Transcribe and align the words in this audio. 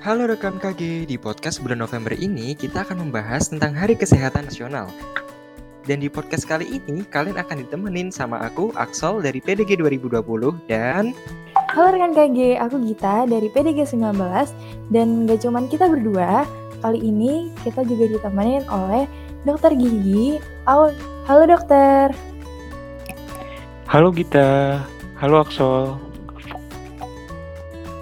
Halo 0.00 0.24
rekan 0.32 0.56
KG, 0.56 1.04
di 1.04 1.20
podcast 1.20 1.60
bulan 1.60 1.84
November 1.84 2.16
ini 2.16 2.56
kita 2.56 2.88
akan 2.88 3.04
membahas 3.04 3.52
tentang 3.52 3.76
Hari 3.76 3.92
Kesehatan 3.92 4.48
Nasional. 4.48 4.88
Dan 5.84 6.00
di 6.00 6.08
podcast 6.08 6.48
kali 6.48 6.80
ini 6.80 7.04
kalian 7.04 7.36
akan 7.36 7.60
ditemenin 7.60 8.08
sama 8.08 8.40
aku, 8.40 8.72
Axel 8.80 9.20
dari 9.20 9.44
PDG 9.44 9.76
2020 9.76 10.24
dan 10.72 11.12
Halo 11.76 11.92
rekan 11.92 12.16
KG, 12.16 12.56
aku 12.56 12.80
Gita 12.80 13.28
dari 13.28 13.52
PDG 13.52 13.92
19 13.92 14.16
dan 14.88 15.28
gak 15.28 15.44
cuman 15.44 15.68
kita 15.68 15.84
berdua, 15.92 16.48
kali 16.80 17.04
ini 17.04 17.52
kita 17.60 17.84
juga 17.84 18.08
ditemenin 18.08 18.64
oleh 18.72 19.04
Dokter 19.44 19.76
Gigi. 19.76 20.40
Halo, 20.64 20.96
halo 21.28 21.44
dokter. 21.44 22.08
Halo 23.84 24.08
Gita, 24.16 24.80
halo 25.20 25.44
Axel. 25.44 26.00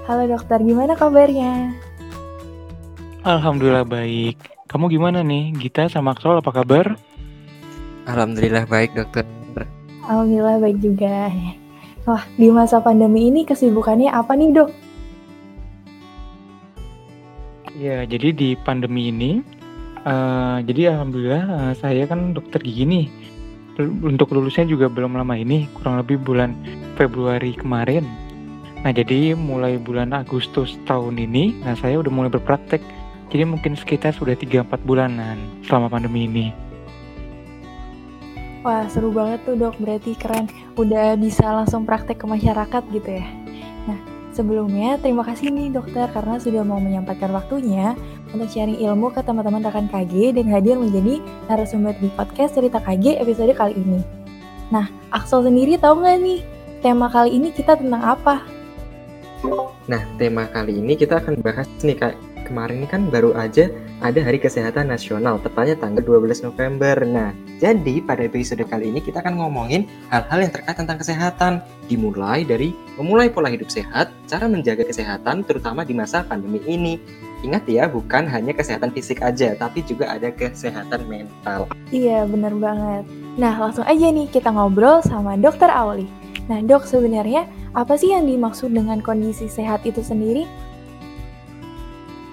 Halo 0.07 0.23
dokter, 0.31 0.63
gimana 0.63 0.95
kabarnya? 0.95 1.88
Alhamdulillah 3.27 3.83
baik. 3.83 4.39
Kamu 4.71 4.87
gimana 4.87 5.27
nih, 5.27 5.51
Gita 5.59 5.91
sama 5.91 6.15
Axel 6.15 6.39
apa 6.39 6.55
kabar? 6.55 6.95
Alhamdulillah 8.07 8.69
baik 8.71 8.95
dokter. 8.95 9.27
Alhamdulillah 10.07 10.63
baik 10.63 10.79
juga. 10.79 11.29
Wah, 12.07 12.25
di 12.39 12.49
masa 12.49 12.79
pandemi 12.79 13.29
ini 13.29 13.43
kesibukannya 13.45 14.09
apa 14.09 14.33
nih 14.39 14.49
dok? 14.55 14.71
Ya, 17.77 18.07
jadi 18.09 18.33
di 18.33 18.49
pandemi 18.57 19.11
ini, 19.11 19.45
uh, 20.07 20.63
jadi 20.63 20.97
alhamdulillah 20.97 21.45
uh, 21.47 21.73
saya 21.77 22.09
kan 22.09 22.33
dokter 22.33 22.63
gigi 22.63 22.87
nih. 22.87 23.07
Untuk 23.83 24.35
lulusnya 24.35 24.67
juga 24.67 24.91
belum 24.91 25.15
lama 25.15 25.39
ini, 25.39 25.71
kurang 25.77 26.03
lebih 26.03 26.19
bulan 26.23 26.55
Februari 26.99 27.55
kemarin. 27.55 28.03
Nah, 28.83 28.91
jadi 28.95 29.35
mulai 29.39 29.79
bulan 29.79 30.11
Agustus 30.15 30.79
tahun 30.87 31.19
ini, 31.19 31.63
nah 31.67 31.75
saya 31.79 31.99
udah 31.99 32.11
mulai 32.11 32.31
berpraktek. 32.31 32.83
Jadi 33.29 33.45
mungkin 33.45 33.77
sekitar 33.77 34.17
sudah 34.17 34.33
3-4 34.33 34.81
bulanan 34.89 35.37
selama 35.69 35.93
pandemi 35.93 36.25
ini. 36.25 36.47
Wah 38.65 38.89
seru 38.91 39.15
banget 39.15 39.45
tuh 39.47 39.55
dok, 39.55 39.79
berarti 39.79 40.19
keren. 40.19 40.51
Udah 40.75 41.15
bisa 41.15 41.47
langsung 41.47 41.87
praktek 41.87 42.19
ke 42.19 42.27
masyarakat 42.27 42.83
gitu 42.91 43.11
ya. 43.21 43.27
Nah 43.87 43.99
sebelumnya 44.35 44.99
terima 44.99 45.23
kasih 45.23 45.53
nih 45.53 45.73
dokter 45.73 46.09
karena 46.11 46.37
sudah 46.43 46.67
mau 46.67 46.83
menyampaikan 46.83 47.31
waktunya 47.33 47.95
untuk 48.33 48.49
sharing 48.51 48.77
ilmu 48.77 49.09
ke 49.15 49.25
teman-teman 49.25 49.65
rekan 49.65 49.89
KG 49.89 50.37
dan 50.37 50.47
hadir 50.53 50.77
menjadi 50.77 51.23
narasumber 51.49 51.97
di 51.97 52.13
podcast 52.13 52.59
cerita 52.59 52.83
KG 52.83 53.21
episode 53.23 53.53
kali 53.57 53.79
ini. 53.79 54.01
Nah 54.69 54.91
Axel 55.15 55.49
sendiri 55.49 55.81
tahu 55.81 56.05
nggak 56.05 56.19
nih 56.21 56.41
tema 56.85 57.09
kali 57.09 57.41
ini 57.41 57.49
kita 57.55 57.79
tentang 57.79 58.03
apa? 58.05 58.45
Nah 59.89 60.03
tema 60.21 60.45
kali 60.51 60.83
ini 60.83 60.99
kita 60.99 61.23
akan 61.25 61.41
bahas 61.41 61.67
nih 61.81 61.97
kak 61.97 62.15
kemarin 62.49 62.81
ini 62.81 62.89
kan 62.89 63.13
baru 63.13 63.37
aja 63.37 63.69
ada 64.01 64.17
Hari 64.25 64.41
Kesehatan 64.41 64.89
Nasional, 64.89 65.37
tepatnya 65.45 65.77
tanggal 65.77 66.01
12 66.01 66.49
November. 66.49 66.97
Nah, 67.05 67.37
jadi 67.61 68.01
pada 68.01 68.25
episode 68.25 68.65
kali 68.65 68.89
ini 68.89 69.05
kita 69.05 69.21
akan 69.21 69.37
ngomongin 69.37 69.85
hal-hal 70.09 70.49
yang 70.49 70.53
terkait 70.55 70.81
tentang 70.81 70.97
kesehatan, 70.97 71.61
dimulai 71.93 72.49
dari 72.49 72.73
memulai 72.97 73.29
pola 73.29 73.53
hidup 73.53 73.69
sehat, 73.69 74.09
cara 74.25 74.49
menjaga 74.49 74.89
kesehatan 74.89 75.45
terutama 75.45 75.85
di 75.85 75.93
masa 75.93 76.25
pandemi 76.25 76.65
ini. 76.65 76.97
Ingat 77.45 77.69
ya, 77.71 77.87
bukan 77.87 78.27
hanya 78.27 78.57
kesehatan 78.57 78.91
fisik 78.91 79.23
aja, 79.23 79.55
tapi 79.55 79.85
juga 79.87 80.11
ada 80.11 80.33
kesehatan 80.33 81.07
mental. 81.07 81.71
Iya, 81.95 82.27
bener 82.27 82.57
banget. 82.57 83.05
Nah, 83.39 83.55
langsung 83.55 83.87
aja 83.87 84.11
nih 84.11 84.27
kita 84.27 84.51
ngobrol 84.51 85.05
sama 85.07 85.39
Dokter 85.39 85.71
Auli. 85.71 86.09
Nah, 86.49 86.65
dok, 86.65 86.89
sebenarnya 86.89 87.45
apa 87.77 87.95
sih 88.01 88.11
yang 88.11 88.25
dimaksud 88.25 88.73
dengan 88.73 89.05
kondisi 89.05 89.47
sehat 89.47 89.85
itu 89.85 90.01
sendiri? 90.01 90.49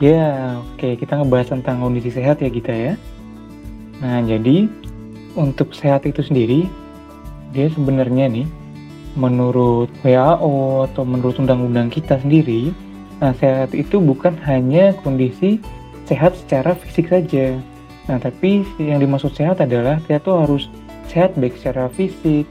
Ya, 0.04 0.60
oke, 0.60 1.00
kita 1.00 1.16
ngebahas 1.16 1.56
tentang 1.56 1.80
kondisi 1.80 2.12
sehat 2.12 2.44
ya 2.44 2.52
kita 2.52 2.74
ya. 2.76 2.94
Nah, 4.04 4.20
jadi 4.28 4.68
untuk 5.40 5.72
sehat 5.72 6.04
itu 6.04 6.20
sendiri, 6.20 6.68
dia 7.56 7.72
sebenarnya 7.72 8.28
nih, 8.28 8.48
menurut 9.16 9.88
WHO 10.04 10.84
atau 10.92 11.08
menurut 11.08 11.40
undang-undang 11.40 11.88
kita 11.88 12.20
sendiri, 12.20 12.76
nah 13.24 13.32
sehat 13.40 13.72
itu 13.72 14.04
bukan 14.04 14.36
hanya 14.44 14.92
kondisi 15.00 15.64
sehat 16.04 16.36
secara 16.36 16.76
fisik 16.76 17.08
saja. 17.08 17.56
Nah, 18.12 18.20
tapi 18.20 18.68
yang 18.76 19.00
dimaksud 19.00 19.32
sehat 19.32 19.64
adalah 19.64 20.04
kita 20.04 20.20
tuh 20.20 20.44
harus 20.44 20.68
sehat 21.08 21.40
baik 21.40 21.56
secara 21.56 21.88
fisik, 21.96 22.44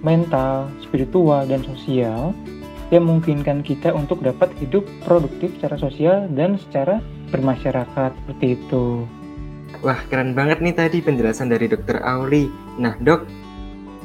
mental, 0.00 0.72
spiritual, 0.80 1.44
dan 1.44 1.60
sosial, 1.68 2.32
yang 2.88 3.04
memungkinkan 3.04 3.60
kita 3.64 3.92
untuk 3.92 4.24
dapat 4.24 4.52
hidup 4.60 4.84
produktif 5.04 5.52
secara 5.56 5.76
sosial 5.76 6.16
dan 6.32 6.56
secara 6.56 7.04
bermasyarakat 7.28 8.10
seperti 8.24 8.46
itu. 8.56 9.04
Wah, 9.84 10.00
keren 10.08 10.32
banget 10.32 10.64
nih 10.64 10.74
tadi 10.74 10.98
penjelasan 11.04 11.52
dari 11.52 11.68
Dokter 11.68 12.00
Auli. 12.00 12.48
Nah, 12.80 12.96
Dok, 12.96 13.28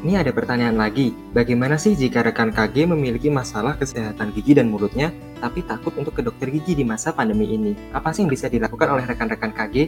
ini 0.03 0.19
ada 0.19 0.35
pertanyaan 0.35 0.75
lagi. 0.75 1.15
Bagaimana 1.31 1.79
sih 1.79 1.95
jika 1.95 2.27
rekan 2.27 2.51
KG 2.51 2.83
memiliki 2.91 3.31
masalah 3.31 3.79
kesehatan 3.79 4.35
gigi 4.35 4.59
dan 4.59 4.67
mulutnya, 4.67 5.15
tapi 5.39 5.63
takut 5.63 5.95
untuk 5.95 6.19
ke 6.19 6.21
dokter 6.21 6.51
gigi 6.51 6.75
di 6.75 6.83
masa 6.83 7.15
pandemi 7.15 7.47
ini? 7.55 7.71
Apa 7.95 8.11
sih 8.11 8.27
yang 8.27 8.31
bisa 8.35 8.51
dilakukan 8.51 8.91
oleh 8.91 9.07
rekan-rekan 9.07 9.55
KG? 9.55 9.87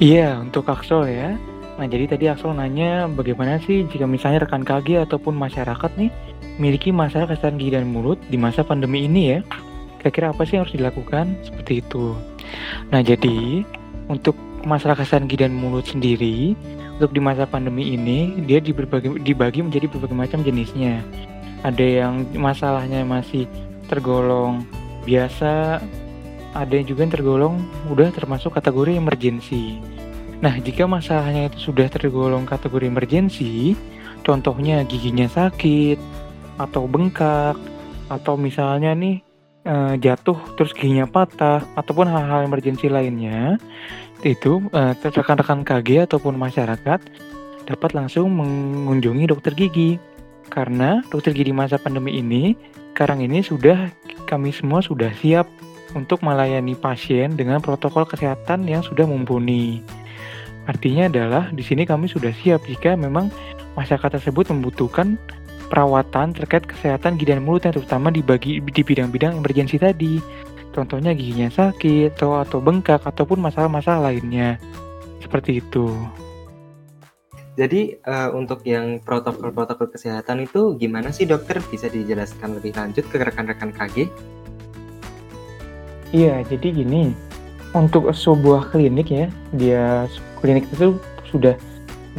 Iya, 0.00 0.40
untuk 0.40 0.66
Axel 0.66 1.12
ya. 1.12 1.36
Nah, 1.74 1.86
jadi 1.90 2.06
tadi 2.06 2.30
Axel 2.30 2.54
nanya 2.54 3.10
bagaimana 3.10 3.58
sih 3.58 3.82
jika 3.90 4.06
misalnya 4.06 4.46
rekan 4.46 4.62
KG 4.62 5.02
ataupun 5.10 5.34
masyarakat 5.34 5.90
nih 5.98 6.10
memiliki 6.58 6.94
masalah 6.94 7.26
kesehatan 7.26 7.58
gigi 7.58 7.74
dan 7.74 7.90
mulut 7.90 8.18
di 8.30 8.38
masa 8.38 8.62
pandemi 8.62 9.10
ini 9.10 9.22
ya. 9.34 9.38
Kira-kira 9.98 10.30
apa 10.30 10.46
sih 10.46 10.54
yang 10.54 10.62
harus 10.68 10.76
dilakukan? 10.76 11.34
Seperti 11.42 11.82
itu. 11.82 12.14
Nah, 12.94 13.02
jadi 13.02 13.66
untuk 14.06 14.38
masalah 14.62 14.94
kesehatan 14.94 15.26
gigi 15.26 15.42
dan 15.42 15.54
mulut 15.56 15.82
sendiri, 15.88 16.54
untuk 16.94 17.10
di 17.10 17.18
masa 17.18 17.42
pandemi 17.42 17.98
ini, 17.98 18.38
dia 18.46 18.62
dibagi, 18.62 19.18
dibagi 19.26 19.60
menjadi 19.66 19.90
berbagai 19.90 20.14
macam 20.14 20.46
jenisnya. 20.46 21.02
Ada 21.66 21.82
yang 21.82 22.28
masalahnya 22.38 23.02
masih 23.02 23.50
tergolong 23.90 24.62
biasa, 25.02 25.82
ada 26.54 26.72
yang 26.72 26.86
juga 26.86 27.02
yang 27.02 27.14
tergolong 27.18 27.54
udah 27.90 28.14
termasuk 28.14 28.54
kategori 28.54 28.94
emergensi. 28.94 29.93
Nah, 30.42 30.54
jika 30.58 30.88
masalahnya 30.88 31.52
itu 31.52 31.70
sudah 31.70 31.86
tergolong 31.86 32.48
kategori 32.48 32.90
emergensi, 32.90 33.78
contohnya 34.26 34.82
giginya 34.88 35.30
sakit, 35.30 35.98
atau 36.58 36.86
bengkak 36.86 37.58
atau 38.06 38.38
misalnya 38.38 38.94
nih 38.94 39.24
uh, 39.66 39.94
jatuh 39.98 40.38
terus 40.54 40.70
giginya 40.76 41.08
patah 41.08 41.64
ataupun 41.74 42.06
hal-hal 42.06 42.46
emergensi 42.46 42.86
lainnya 42.86 43.58
itu 44.22 44.62
uh, 44.72 44.94
rekan-rekan 44.96 45.66
KG 45.66 46.08
ataupun 46.08 46.38
masyarakat 46.38 47.00
dapat 47.64 47.90
langsung 47.96 48.28
mengunjungi 48.32 49.24
dokter 49.28 49.52
gigi 49.56 49.96
karena 50.52 51.00
dokter 51.08 51.32
gigi 51.32 51.50
masa 51.50 51.80
pandemi 51.80 52.20
ini 52.20 52.54
sekarang 52.94 53.24
ini 53.26 53.42
sudah 53.42 53.90
kami 54.30 54.54
semua 54.54 54.78
sudah 54.78 55.10
siap 55.18 55.48
untuk 55.98 56.22
melayani 56.22 56.78
pasien 56.78 57.34
dengan 57.34 57.62
protokol 57.62 58.06
kesehatan 58.06 58.66
yang 58.66 58.82
sudah 58.82 59.06
mumpuni. 59.06 59.82
Artinya 60.64 61.12
adalah 61.12 61.52
di 61.52 61.60
sini 61.60 61.84
kami 61.84 62.08
sudah 62.08 62.32
siap 62.32 62.64
jika 62.64 62.96
memang 62.96 63.28
masyarakat 63.76 64.16
tersebut 64.20 64.48
membutuhkan 64.48 65.20
perawatan 65.68 66.32
terkait 66.32 66.64
kesehatan 66.64 67.16
gigi 67.20 67.32
dan 67.32 67.44
mulutnya 67.44 67.72
terutama 67.72 68.08
di 68.08 68.20
bagi 68.24 68.60
di 68.60 68.82
bidang-bidang 68.84 69.40
emergensi 69.40 69.76
tadi. 69.76 70.20
Contohnya 70.74 71.14
giginya 71.14 71.52
sakit 71.52 72.18
atau 72.18 72.40
atau 72.42 72.58
bengkak 72.58 73.04
ataupun 73.04 73.38
masalah-masalah 73.38 74.10
lainnya. 74.10 74.58
Seperti 75.22 75.62
itu. 75.62 75.86
Jadi 77.54 78.02
uh, 78.02 78.34
untuk 78.34 78.66
yang 78.66 78.98
protokol-protokol 78.98 79.94
kesehatan 79.94 80.42
itu 80.42 80.74
gimana 80.74 81.14
sih 81.14 81.22
dokter? 81.22 81.62
Bisa 81.70 81.86
dijelaskan 81.86 82.58
lebih 82.58 82.74
lanjut 82.74 83.06
ke 83.06 83.22
rekan-rekan 83.22 83.70
KG? 83.70 84.10
Iya, 86.10 86.42
jadi 86.50 86.82
gini. 86.82 87.14
Untuk 87.74 88.10
sebuah 88.10 88.74
klinik 88.74 89.10
ya, 89.10 89.26
dia 89.54 90.10
klinik 90.44 90.68
itu 90.68 91.00
sudah 91.32 91.56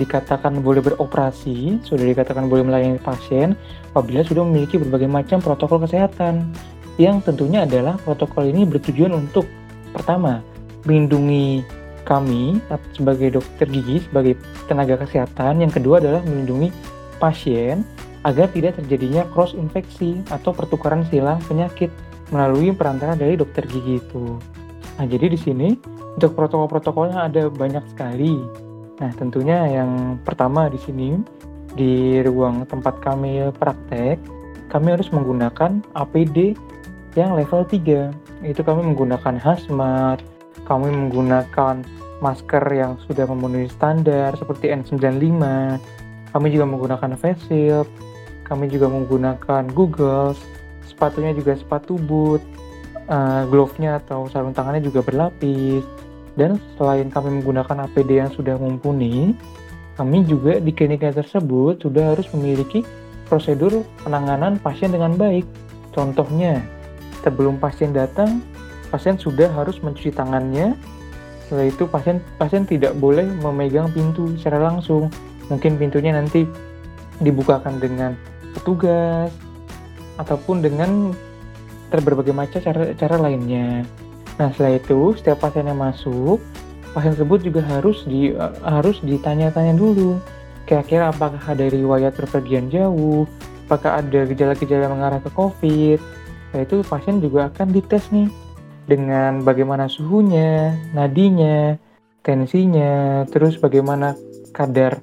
dikatakan 0.01 0.65
boleh 0.65 0.81
beroperasi, 0.81 1.77
sudah 1.85 2.03
dikatakan 2.09 2.49
boleh 2.49 2.65
melayani 2.65 2.97
pasien 2.97 3.53
apabila 3.93 4.25
sudah 4.25 4.41
memiliki 4.41 4.81
berbagai 4.81 5.07
macam 5.07 5.37
protokol 5.39 5.85
kesehatan 5.85 6.49
yang 6.97 7.21
tentunya 7.21 7.63
adalah 7.63 8.01
protokol 8.01 8.49
ini 8.49 8.65
bertujuan 8.65 9.13
untuk 9.13 9.45
pertama 9.93 10.41
melindungi 10.83 11.63
kami 12.03 12.59
sebagai 12.91 13.39
dokter 13.39 13.65
gigi 13.71 14.03
sebagai 14.03 14.35
tenaga 14.67 14.99
kesehatan 15.05 15.63
yang 15.63 15.71
kedua 15.71 16.03
adalah 16.03 16.21
melindungi 16.27 16.69
pasien 17.17 17.87
agar 18.25 18.49
tidak 18.51 18.75
terjadinya 18.81 19.23
cross 19.31 19.53
infeksi 19.53 20.19
atau 20.33 20.51
pertukaran 20.51 21.05
silang 21.07 21.39
penyakit 21.45 21.93
melalui 22.33 22.73
perantara 22.73 23.13
dari 23.13 23.37
dokter 23.37 23.69
gigi 23.69 24.01
itu. 24.01 24.41
Nah, 24.97 25.05
jadi 25.05 25.29
di 25.29 25.37
sini 25.37 25.69
untuk 26.15 26.31
protokol-protokolnya 26.33 27.27
ada 27.27 27.51
banyak 27.51 27.83
sekali 27.91 28.39
Nah, 28.95 29.11
tentunya 29.19 29.67
yang 29.67 30.15
pertama 30.23 30.71
di 30.71 30.79
sini 30.79 31.19
di 31.75 32.23
ruang 32.23 32.63
tempat 32.63 33.03
kami 33.03 33.51
praktek, 33.59 34.15
kami 34.71 34.95
harus 34.95 35.11
menggunakan 35.11 35.83
APD 35.91 36.55
yang 37.19 37.35
level 37.35 37.67
3. 37.67 38.15
Itu 38.47 38.63
kami 38.63 38.87
menggunakan 38.95 39.35
hazmat, 39.35 40.23
kami 40.63 40.87
menggunakan 40.95 41.83
masker 42.23 42.63
yang 42.71 42.95
sudah 43.03 43.27
memenuhi 43.27 43.67
standar 43.67 44.31
seperti 44.39 44.71
N95. 44.71 45.43
Kami 46.31 46.47
juga 46.51 46.65
menggunakan 46.67 47.19
face 47.19 47.43
shield, 47.51 47.87
kami 48.47 48.71
juga 48.71 48.87
menggunakan 48.87 49.67
googles, 49.75 50.39
sepatunya 50.87 51.35
juga 51.35 51.59
sepatu 51.59 51.99
boot, 51.99 52.39
uh, 53.11 53.43
glove-nya 53.51 53.99
atau 54.03 54.31
sarung 54.31 54.55
tangannya 54.55 54.83
juga 54.83 55.03
berlapis. 55.03 55.83
Dan 56.35 56.59
selain 56.75 57.07
kami 57.07 57.39
menggunakan 57.39 57.87
APD 57.87 58.19
yang 58.19 58.31
sudah 58.31 58.59
mumpuni, 58.59 59.35
kami 59.95 60.27
juga 60.27 60.59
di 60.59 60.75
kliniknya 60.75 61.15
tersebut 61.15 61.79
sudah 61.79 62.11
harus 62.11 62.27
memiliki 62.35 62.83
prosedur 63.31 63.87
penanganan 64.03 64.59
pasien 64.59 64.91
dengan 64.91 65.15
baik. 65.15 65.47
Contohnya, 65.95 66.59
sebelum 67.23 67.55
pasien 67.55 67.95
datang, 67.95 68.43
pasien 68.91 69.15
sudah 69.15 69.47
harus 69.55 69.79
mencuci 69.79 70.11
tangannya. 70.11 70.75
Setelah 71.47 71.71
itu 71.71 71.87
pasien 71.87 72.19
pasien 72.35 72.67
tidak 72.67 72.97
boleh 72.99 73.23
memegang 73.39 73.87
pintu 73.95 74.35
secara 74.35 74.59
langsung. 74.59 75.07
Mungkin 75.47 75.79
pintunya 75.79 76.11
nanti 76.11 76.43
dibukakan 77.23 77.79
dengan 77.79 78.19
petugas 78.51 79.31
ataupun 80.19 80.59
dengan 80.59 81.15
berbagai 81.95 82.35
macam 82.35 82.59
cara 82.59 82.91
cara 82.91 83.15
lainnya. 83.15 83.87
Nah, 84.35 84.51
setelah 84.51 84.75
itu 84.75 85.15
setiap 85.15 85.39
pasien 85.43 85.67
yang 85.67 85.79
masuk, 85.79 86.43
pasien 86.91 87.15
tersebut 87.15 87.39
juga 87.43 87.61
harus 87.63 88.03
di 88.03 88.35
harus 88.63 88.99
ditanya-tanya 89.03 89.75
dulu 89.75 90.19
kira-kira 90.65 91.13
apakah 91.13 91.39
ada 91.39 91.69
riwayat 91.69 92.17
perpergian 92.17 92.73
jauh, 92.73 93.29
apakah 93.69 94.01
ada 94.01 94.25
gejala-gejala 94.25 94.89
mengarah 94.89 95.21
ke 95.21 95.29
COVID. 95.29 95.99
Nah, 96.51 96.59
itu 96.65 96.81
pasien 96.89 97.21
juga 97.21 97.53
akan 97.53 97.69
dites 97.69 98.09
nih 98.09 98.27
dengan 98.89 99.45
bagaimana 99.45 99.85
suhunya, 99.85 100.73
nadinya, 100.93 101.77
tensinya, 102.25 103.25
terus 103.29 103.61
bagaimana 103.61 104.17
kadar 104.53 104.97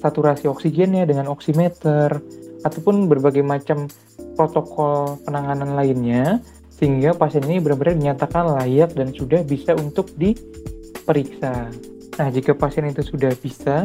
saturasi 0.00 0.48
oksigennya 0.48 1.04
dengan 1.04 1.28
oximeter, 1.28 2.24
ataupun 2.64 3.08
berbagai 3.08 3.44
macam 3.44 3.88
protokol 4.36 5.20
penanganan 5.24 5.76
lainnya, 5.76 6.40
sehingga 6.80 7.12
pasien 7.12 7.44
ini 7.44 7.60
benar-benar 7.60 8.00
dinyatakan 8.00 8.56
layak 8.56 8.96
dan 8.96 9.12
sudah 9.12 9.44
bisa 9.44 9.76
untuk 9.76 10.08
diperiksa. 10.16 11.68
Nah, 12.16 12.28
jika 12.32 12.56
pasien 12.56 12.88
itu 12.88 13.04
sudah 13.04 13.36
bisa, 13.36 13.84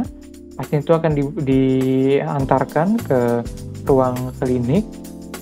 pasien 0.56 0.80
itu 0.80 0.96
akan 0.96 1.12
di, 1.12 1.24
diantarkan 1.44 2.96
ke 3.04 3.20
ruang 3.84 4.32
klinik. 4.40 4.88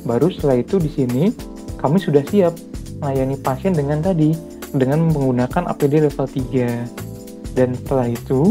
Baru 0.01 0.33
setelah 0.33 0.65
itu 0.65 0.81
di 0.81 0.89
sini 0.89 1.29
kami 1.77 2.01
sudah 2.01 2.25
siap 2.25 2.57
melayani 2.99 3.37
pasien 3.37 3.77
dengan 3.77 4.01
tadi 4.01 4.33
dengan 4.73 5.13
menggunakan 5.13 5.69
APD 5.69 6.09
level 6.09 6.25
3 6.25 7.53
dan 7.53 7.77
setelah 7.77 8.09
itu 8.09 8.49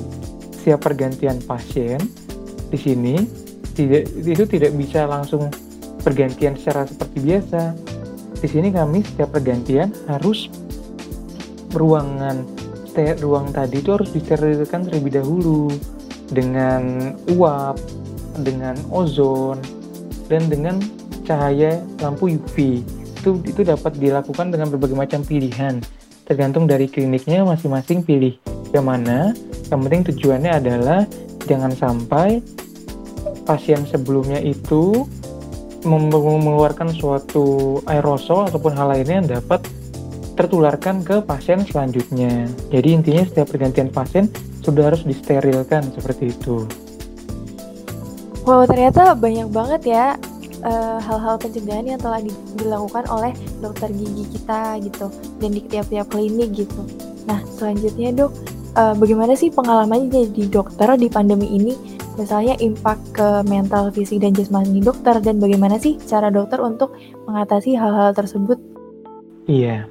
siap 0.63 0.87
pergantian 0.87 1.43
pasien 1.43 1.99
di 2.71 2.79
sini 2.79 3.15
tidak 3.75 4.07
itu 4.23 4.47
tidak 4.47 4.73
bisa 4.79 5.11
langsung 5.11 5.51
pergantian 6.07 6.55
secara 6.55 6.87
seperti 6.87 7.19
biasa 7.21 7.92
di 8.43 8.49
sini 8.51 8.75
kami 8.75 9.07
setiap 9.07 9.39
pergantian 9.39 9.95
harus 10.11 10.51
ruangan 11.71 12.43
ruang 13.23 13.49
tadi 13.55 13.81
itu 13.81 13.97
harus 13.97 14.13
disterilkan 14.13 14.85
terlebih 14.85 15.23
dahulu 15.23 15.73
dengan 16.29 17.15
uap, 17.33 17.81
dengan 18.45 18.77
ozon, 18.93 19.57
dan 20.29 20.49
dengan 20.53 20.77
cahaya 21.25 21.81
lampu 22.05 22.37
UV. 22.37 22.85
Itu 23.23 23.41
itu 23.47 23.63
dapat 23.65 23.97
dilakukan 23.97 24.53
dengan 24.53 24.69
berbagai 24.69 24.97
macam 24.97 25.21
pilihan, 25.25 25.81
tergantung 26.29 26.69
dari 26.69 26.85
kliniknya 26.85 27.49
masing-masing 27.49 28.05
pilih 28.05 28.37
yang 28.77 28.85
mana. 28.85 29.33
Yang 29.73 29.81
penting 29.89 30.03
tujuannya 30.13 30.53
adalah 30.53 31.01
jangan 31.49 31.73
sampai 31.73 32.45
pasien 33.49 33.89
sebelumnya 33.89 34.37
itu 34.45 35.09
mengeluarkan 35.83 36.95
suatu 36.95 37.79
aerosol 37.91 38.47
ataupun 38.49 38.73
hal 38.75 38.95
lainnya 38.95 39.17
yang 39.23 39.31
dapat 39.41 39.61
tertularkan 40.35 41.05
ke 41.05 41.21
pasien 41.23 41.61
selanjutnya. 41.63 42.49
Jadi 42.73 42.89
intinya 42.97 43.23
setiap 43.29 43.53
pergantian 43.53 43.93
pasien 43.93 44.33
sudah 44.65 44.93
harus 44.93 45.05
disterilkan 45.05 45.93
seperti 45.93 46.33
itu. 46.33 46.65
Wow, 48.43 48.67
ternyata 48.67 49.15
banyak 49.15 49.55
banget 49.55 49.83
ya 49.87 50.07
eh, 50.67 50.99
hal-hal 50.99 51.39
uh, 51.39 51.41
pencegahan 51.41 51.87
yang 51.87 52.01
telah 52.03 52.19
dilakukan 52.59 53.07
oleh 53.07 53.31
dokter 53.63 53.87
gigi 53.95 54.27
kita 54.35 54.83
gitu 54.83 55.07
dan 55.39 55.51
di 55.55 55.63
tiap-tiap 55.71 56.11
klinik 56.11 56.51
gitu. 56.51 56.83
Nah, 57.23 57.39
selanjutnya 57.55 58.11
dok, 58.11 58.35
uh, 58.75 58.99
bagaimana 58.99 59.39
sih 59.39 59.55
pengalamannya 59.55 60.11
jadi 60.11 60.43
dokter 60.51 60.91
di 60.99 61.07
pandemi 61.07 61.55
ini? 61.55 62.02
Misalnya 62.17 62.55
impact 62.61 63.17
ke 63.17 63.29
mental, 63.49 63.89
fisik, 63.93 64.21
dan 64.21 64.37
jasmani 64.37 64.85
dokter 64.85 65.17
dan 65.25 65.41
bagaimana 65.41 65.81
sih 65.81 65.97
cara 66.05 66.29
dokter 66.29 66.61
untuk 66.61 66.93
mengatasi 67.25 67.73
hal-hal 67.73 68.13
tersebut? 68.13 68.61
Iya, 69.49 69.89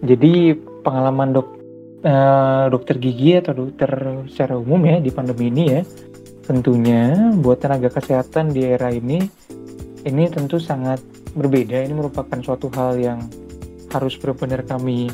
jadi 0.00 0.56
pengalaman 0.82 1.36
dok 1.36 1.48
uh, 2.02 2.66
dokter 2.72 2.96
gigi 2.96 3.38
atau 3.38 3.52
dokter 3.66 3.90
secara 4.26 4.56
umum 4.56 4.80
ya 4.88 4.96
di 4.98 5.10
pandemi 5.12 5.50
ini 5.52 5.64
ya 5.68 5.82
tentunya 6.48 7.12
buat 7.36 7.60
tenaga 7.60 7.92
kesehatan 7.92 8.56
di 8.56 8.64
era 8.64 8.88
ini 8.88 9.20
ini 10.08 10.24
tentu 10.32 10.56
sangat 10.56 11.04
berbeda. 11.36 11.84
Ini 11.84 11.92
merupakan 11.92 12.40
suatu 12.40 12.72
hal 12.72 12.96
yang 12.96 13.20
harus 13.92 14.16
benar-benar 14.16 14.64
kami 14.64 15.12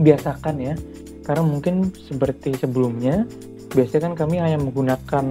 biasakan 0.00 0.56
ya. 0.56 0.74
Karena 1.20 1.44
mungkin 1.44 1.92
seperti 1.92 2.56
sebelumnya 2.56 3.28
biasanya 3.72 4.10
kan 4.10 4.14
kami 4.26 4.42
hanya 4.42 4.58
menggunakan 4.58 5.24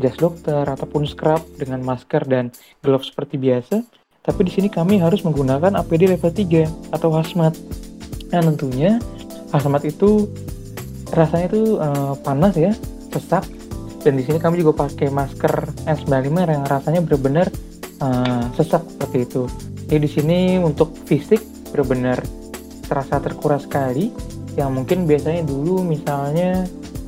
jas 0.00 0.16
dokter 0.16 0.64
ataupun 0.64 1.04
scrub 1.04 1.42
dengan 1.58 1.82
masker 1.84 2.24
dan 2.24 2.48
glove 2.80 3.04
seperti 3.04 3.36
biasa 3.36 3.82
tapi 4.22 4.46
di 4.46 4.52
sini 4.54 4.68
kami 4.70 5.02
harus 5.02 5.26
menggunakan 5.26 5.74
APD 5.82 6.06
level 6.10 6.30
3 6.30 6.94
atau 6.94 7.10
hazmat 7.12 7.54
nah 8.32 8.40
tentunya 8.40 9.02
Asmat 9.52 9.84
itu 9.84 10.32
rasanya 11.12 11.46
itu 11.52 11.76
uh, 11.76 12.16
panas 12.24 12.56
ya, 12.56 12.72
sesak. 13.12 13.44
Dan 14.02 14.18
di 14.18 14.24
sini 14.24 14.40
kami 14.40 14.64
juga 14.64 14.88
pakai 14.88 15.12
masker 15.12 15.86
N95 15.86 16.32
yang 16.48 16.64
rasanya 16.66 17.00
benar-benar 17.04 17.46
uh, 18.00 18.48
sesak 18.56 18.82
seperti 18.96 19.28
itu. 19.28 19.44
Jadi 19.92 20.00
di 20.00 20.10
sini 20.10 20.38
untuk 20.56 20.96
fisik 21.04 21.38
benar-benar 21.70 22.24
terasa 22.88 23.20
terkuras 23.20 23.68
sekali. 23.68 24.08
Yang 24.56 24.70
mungkin 24.72 24.98
biasanya 25.04 25.44
dulu 25.44 25.84
misalnya 25.84 26.64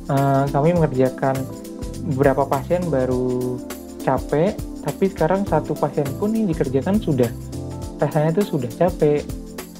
uh, 0.09 0.45
kami 0.49 0.75
mengerjakan 0.75 1.35
beberapa 2.13 2.45
pasien 2.45 2.85
baru 2.89 3.57
capek, 4.05 4.53
tapi 4.85 5.03
sekarang 5.09 5.45
satu 5.49 5.73
pasien 5.73 6.05
pun 6.21 6.33
yang 6.33 6.45
dikerjakan 6.45 7.01
sudah 7.01 7.29
rasanya 7.97 8.37
itu 8.37 8.43
sudah 8.57 8.69
capek. 8.75 9.25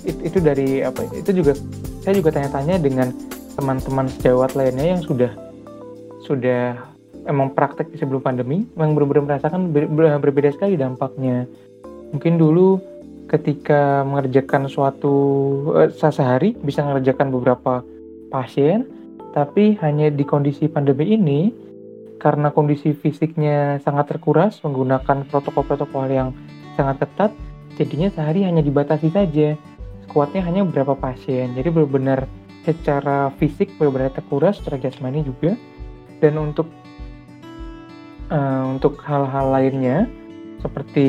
It, 0.06 0.18
itu 0.22 0.38
dari 0.38 0.86
apa? 0.86 1.06
Itu 1.14 1.34
juga 1.34 1.58
saya 2.06 2.22
juga 2.22 2.30
tanya-tanya 2.34 2.78
dengan 2.78 3.10
teman-teman 3.58 4.06
sejawat 4.20 4.54
lainnya 4.54 4.98
yang 4.98 5.02
sudah 5.02 5.32
sudah 6.26 6.78
emang 7.26 7.54
praktek 7.54 7.90
di 7.94 7.98
sebelum 7.98 8.22
pandemi, 8.22 8.66
memang 8.78 8.94
benar-benar 8.94 9.38
merasakan 9.38 9.74
ber, 9.74 9.90
ber, 9.90 10.18
berbeda 10.22 10.54
sekali 10.54 10.78
dampaknya. 10.78 11.50
Mungkin 12.14 12.38
dulu 12.38 12.78
ketika 13.26 14.06
mengerjakan 14.06 14.70
suatu 14.70 15.16
uh, 15.74 15.90
sehari 15.90 16.54
bisa 16.62 16.86
mengerjakan 16.86 17.34
beberapa 17.34 17.82
pasien, 18.30 18.86
tapi 19.36 19.76
hanya 19.84 20.08
di 20.08 20.24
kondisi 20.24 20.72
pandemi 20.72 21.12
ini 21.12 21.52
karena 22.24 22.56
kondisi 22.56 22.96
fisiknya 22.96 23.84
sangat 23.84 24.16
terkuras 24.16 24.64
menggunakan 24.64 25.28
protokol-protokol 25.28 26.08
yang 26.08 26.32
sangat 26.80 27.04
ketat, 27.04 27.32
jadinya 27.76 28.08
sehari 28.16 28.48
hanya 28.48 28.64
dibatasi 28.64 29.12
saja. 29.12 29.60
Kuatnya 30.08 30.40
hanya 30.48 30.64
beberapa 30.64 30.96
pasien. 30.96 31.52
Jadi 31.52 31.68
benar-benar 31.68 32.32
secara 32.64 33.36
fisik 33.36 33.76
benar-benar 33.76 34.16
terkuras 34.16 34.56
secara 34.64 34.80
jasmani 34.80 35.28
juga. 35.28 35.60
Dan 36.24 36.40
untuk 36.40 36.72
uh, 38.32 38.72
untuk 38.72 39.04
hal-hal 39.04 39.52
lainnya 39.52 40.08
seperti 40.64 41.08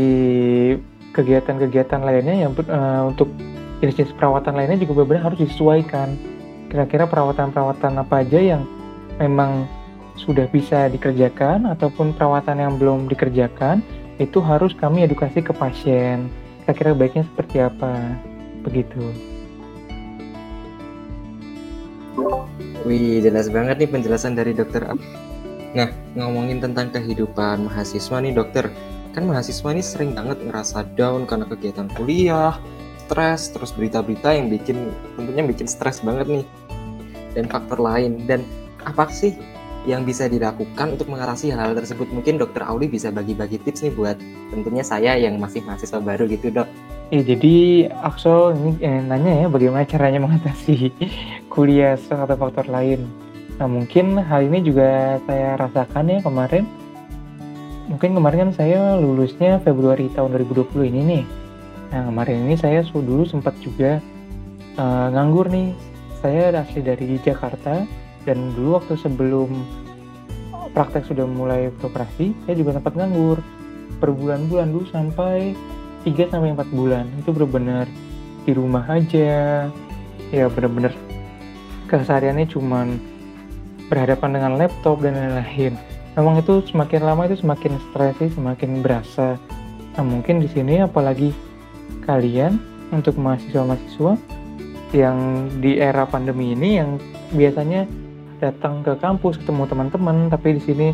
kegiatan-kegiatan 1.14 2.02
lainnya 2.02 2.34
yang 2.42 2.52
uh, 2.66 3.06
untuk 3.06 3.30
jenis-jenis 3.78 4.18
perawatan 4.18 4.58
lainnya 4.58 4.82
juga 4.82 5.06
benar-benar 5.06 5.30
harus 5.30 5.38
disesuaikan 5.46 6.35
kira-kira 6.76 7.08
perawatan-perawatan 7.08 8.04
apa 8.04 8.20
aja 8.20 8.36
yang 8.36 8.68
memang 9.16 9.64
sudah 10.20 10.44
bisa 10.52 10.92
dikerjakan 10.92 11.64
ataupun 11.72 12.12
perawatan 12.12 12.60
yang 12.60 12.76
belum 12.76 13.08
dikerjakan 13.08 13.80
itu 14.20 14.44
harus 14.44 14.76
kami 14.76 15.08
edukasi 15.08 15.40
ke 15.40 15.56
pasien 15.56 16.28
kira-kira 16.68 16.92
baiknya 16.92 17.24
seperti 17.32 17.64
apa 17.64 18.20
begitu. 18.60 19.00
Wih, 22.84 23.24
jelas 23.24 23.48
banget 23.48 23.80
nih 23.80 23.88
penjelasan 23.88 24.36
dari 24.36 24.52
dokter. 24.52 24.84
Nah, 25.72 25.88
ngomongin 26.12 26.60
tentang 26.60 26.92
kehidupan 26.92 27.72
mahasiswa 27.72 28.20
nih 28.20 28.36
dokter, 28.36 28.68
kan 29.16 29.24
mahasiswa 29.24 29.68
ini 29.72 29.80
sering 29.80 30.12
banget 30.12 30.44
ngerasa 30.44 30.84
down 30.92 31.24
karena 31.24 31.48
kegiatan 31.48 31.88
kuliah, 31.96 32.60
stres, 33.06 33.54
terus 33.54 33.70
berita-berita 33.72 34.34
yang 34.34 34.50
bikin 34.50 34.90
tentunya 35.16 35.42
bikin 35.46 35.70
stres 35.70 36.02
banget 36.02 36.26
nih. 36.28 36.44
Dan 37.36 37.52
faktor 37.52 37.78
lain 37.78 38.24
dan 38.24 38.40
apa 38.88 39.12
sih 39.12 39.36
yang 39.86 40.02
bisa 40.02 40.26
dilakukan 40.26 40.98
untuk 40.98 41.12
mengatasi 41.12 41.52
hal, 41.52 41.70
hal 41.70 41.74
tersebut? 41.76 42.08
Mungkin 42.10 42.40
Dokter 42.40 42.64
Auli 42.64 42.88
bisa 42.88 43.12
bagi-bagi 43.12 43.60
tips 43.60 43.84
nih 43.84 43.92
buat 43.92 44.16
tentunya 44.50 44.82
saya 44.82 45.14
yang 45.20 45.36
masih 45.36 45.60
mahasiswa 45.62 46.00
baru 46.00 46.24
gitu, 46.26 46.48
Dok. 46.48 46.66
Ya, 47.14 47.22
jadi 47.22 47.86
Axel 48.02 48.58
ini 48.58 48.70
eh, 48.82 48.98
nanya 48.98 49.46
ya 49.46 49.46
bagaimana 49.46 49.86
caranya 49.86 50.18
mengatasi 50.18 50.90
kuliah 51.54 51.94
stres 51.94 52.18
atau 52.18 52.34
faktor 52.34 52.66
lain. 52.66 53.06
Nah 53.56 53.68
mungkin 53.70 54.18
hal 54.20 54.42
ini 54.44 54.60
juga 54.66 55.22
saya 55.24 55.54
rasakan 55.54 56.12
ya 56.12 56.18
kemarin. 56.20 56.66
Mungkin 57.86 58.10
kemarin 58.18 58.38
kan 58.48 58.52
saya 58.58 58.98
lulusnya 58.98 59.62
Februari 59.62 60.10
tahun 60.18 60.34
2020 60.34 60.90
ini 60.90 61.00
nih. 61.06 61.24
Nah 61.94 62.10
kemarin 62.10 62.36
ini 62.50 62.58
saya 62.58 62.82
dulu 62.82 63.22
sempat 63.22 63.54
juga 63.62 64.02
uh, 64.74 65.08
nganggur 65.14 65.46
nih. 65.46 65.72
Saya 66.24 66.52
asli 66.56 66.80
dari 66.80 67.20
Jakarta 67.20 67.84
dan 68.24 68.38
dulu 68.56 68.80
waktu 68.80 68.98
sebelum 68.98 69.50
praktek 70.72 71.06
sudah 71.08 71.24
mulai 71.28 71.72
beroperasi, 71.80 72.32
saya 72.44 72.54
juga 72.56 72.76
sempat 72.76 72.96
nganggur 72.96 73.40
berbulan-bulan 74.02 74.68
dulu 74.72 74.84
sampai 74.92 75.56
3 76.04 76.32
sampai 76.32 76.52
4 76.52 76.68
bulan. 76.72 77.04
Itu 77.20 77.32
benar-benar 77.32 77.86
di 78.44 78.52
rumah 78.52 78.84
aja. 78.88 79.68
Ya 80.34 80.46
benar-benar 80.50 80.90
kesehariannya 81.86 82.50
cuman 82.50 82.98
berhadapan 83.86 84.30
dengan 84.34 84.52
laptop 84.58 85.00
dan 85.02 85.14
lain-lain. 85.14 85.78
Memang 86.18 86.40
itu 86.42 86.64
semakin 86.66 87.04
lama 87.04 87.28
itu 87.28 87.38
semakin 87.38 87.78
stres 87.90 88.16
sih, 88.18 88.30
semakin 88.34 88.82
berasa. 88.82 89.38
Nah 89.94 90.04
mungkin 90.04 90.42
di 90.42 90.48
sini 90.50 90.82
apalagi 90.82 91.30
kalian 92.02 92.58
untuk 92.90 93.18
mahasiswa-mahasiswa 93.20 94.18
yang 94.94 95.48
di 95.58 95.82
era 95.82 96.06
pandemi 96.06 96.54
ini 96.54 96.78
yang 96.78 96.98
biasanya 97.34 97.88
datang 98.38 98.84
ke 98.84 98.94
kampus 99.00 99.40
ketemu 99.40 99.64
teman-teman 99.66 100.28
tapi 100.28 100.60
di 100.60 100.62
sini 100.62 100.88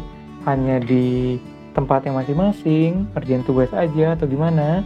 hanya 0.48 0.78
di 0.80 1.36
tempatnya 1.72 2.12
masing-masing 2.12 3.08
kerjaan 3.16 3.44
tugas 3.44 3.72
aja 3.72 4.14
atau 4.16 4.26
gimana. 4.28 4.84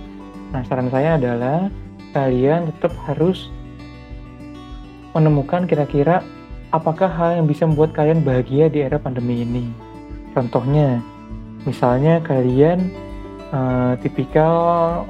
Nah 0.55 0.63
saran 0.67 0.91
saya 0.91 1.19
adalah 1.19 1.69
kalian 2.15 2.71
tetap 2.71 2.95
harus 3.07 3.51
menemukan 5.13 5.65
kira-kira 5.65 6.23
apakah 6.71 7.09
hal 7.09 7.41
yang 7.43 7.47
bisa 7.49 7.65
membuat 7.65 7.95
kalian 7.97 8.23
bahagia 8.23 8.69
di 8.69 8.85
era 8.85 8.99
pandemi 9.01 9.43
ini. 9.43 9.71
Contohnya 10.37 11.01
misalnya 11.65 12.21
kalian 12.23 12.93
uh, 13.51 13.97
tipikal 14.05 15.05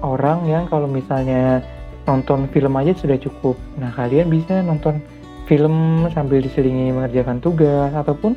orang 0.00 0.44
yang 0.48 0.64
kalau 0.66 0.88
misalnya 0.88 1.62
nonton 2.04 2.46
film 2.52 2.72
aja 2.76 2.92
sudah 2.96 3.16
cukup 3.16 3.56
nah 3.80 3.92
kalian 3.92 4.28
bisa 4.28 4.60
nonton 4.60 5.00
film 5.44 6.08
sambil 6.12 6.40
diselingi 6.40 6.92
mengerjakan 6.92 7.40
tugas 7.40 7.92
ataupun 7.92 8.32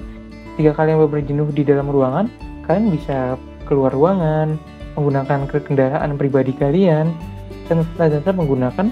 jika 0.57 0.73
kalian 0.73 0.97
benar 1.05 1.21
jenuh 1.21 1.49
di 1.53 1.61
dalam 1.61 1.85
ruangan, 1.85 2.25
kalian 2.65 2.89
bisa 2.89 3.37
keluar 3.69 3.93
ruangan 3.93 4.57
menggunakan 4.97 5.45
kendaraan 5.45 6.17
pribadi 6.17 6.49
kalian 6.57 7.13
dan 7.69 7.85
tetap 7.85 8.33
menggunakan 8.33 8.89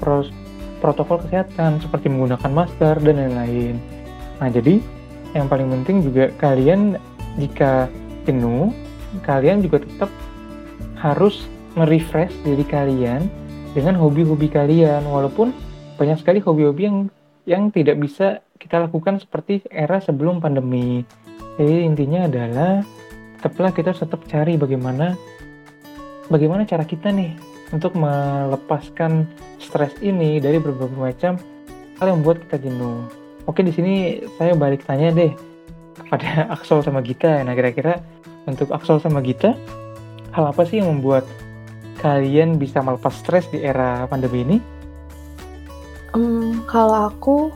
pros 0.00 0.32
protokol 0.80 1.20
kesehatan 1.20 1.84
seperti 1.84 2.08
menggunakan 2.08 2.48
masker 2.48 2.96
dan 3.04 3.16
lain-lain. 3.20 3.76
Nah, 4.40 4.48
jadi 4.48 4.80
yang 5.36 5.52
paling 5.52 5.68
penting 5.68 6.00
juga 6.00 6.32
kalian 6.40 6.96
jika 7.36 7.92
jenuh, 8.24 8.72
kalian 9.20 9.60
juga 9.60 9.84
tetap 9.84 10.08
harus 10.96 11.44
nge-refresh 11.76 12.32
diri 12.40 12.64
kalian 12.64 13.28
dengan 13.76 14.00
hobi-hobi 14.00 14.48
kalian 14.48 15.04
walaupun 15.04 15.52
banyak 16.00 16.16
sekali 16.16 16.40
hobi-hobi 16.40 16.88
yang 16.88 16.98
yang 17.44 17.62
tidak 17.68 18.00
bisa 18.00 18.40
kita 18.56 18.80
lakukan 18.80 19.20
seperti 19.20 19.60
era 19.68 20.00
sebelum 20.00 20.40
pandemi. 20.40 21.04
Jadi 21.60 21.84
intinya 21.84 22.24
adalah 22.24 22.80
tetaplah 23.36 23.76
kita 23.76 23.92
tetap 23.92 24.24
cari 24.24 24.56
bagaimana 24.56 25.12
bagaimana 26.32 26.64
cara 26.64 26.88
kita 26.88 27.12
nih 27.12 27.36
untuk 27.68 27.92
melepaskan 28.00 29.28
stres 29.60 29.92
ini 30.00 30.40
dari 30.40 30.56
berbagai 30.56 30.96
macam 30.96 31.36
hal 32.00 32.06
yang 32.08 32.24
membuat 32.24 32.40
kita 32.48 32.56
jenuh. 32.64 33.04
Oke 33.44 33.60
di 33.60 33.76
sini 33.76 34.24
saya 34.40 34.56
balik 34.56 34.88
tanya 34.88 35.12
deh 35.12 35.36
kepada 36.00 36.48
Axel 36.54 36.80
sama 36.80 37.04
Gita. 37.04 37.44
Nah 37.44 37.52
kira-kira 37.52 38.00
untuk 38.48 38.72
Axel 38.72 38.98
sama 39.04 39.20
Gita 39.20 39.52
hal 40.32 40.44
apa 40.48 40.64
sih 40.64 40.80
yang 40.80 40.96
membuat 40.96 41.28
kalian 41.98 42.60
bisa 42.60 42.84
melepas 42.84 43.12
stres 43.12 43.48
di 43.48 43.64
era 43.64 44.04
pandemi 44.06 44.44
ini? 44.44 44.58
Um, 46.16 46.64
kalau 46.64 47.12
aku 47.12 47.52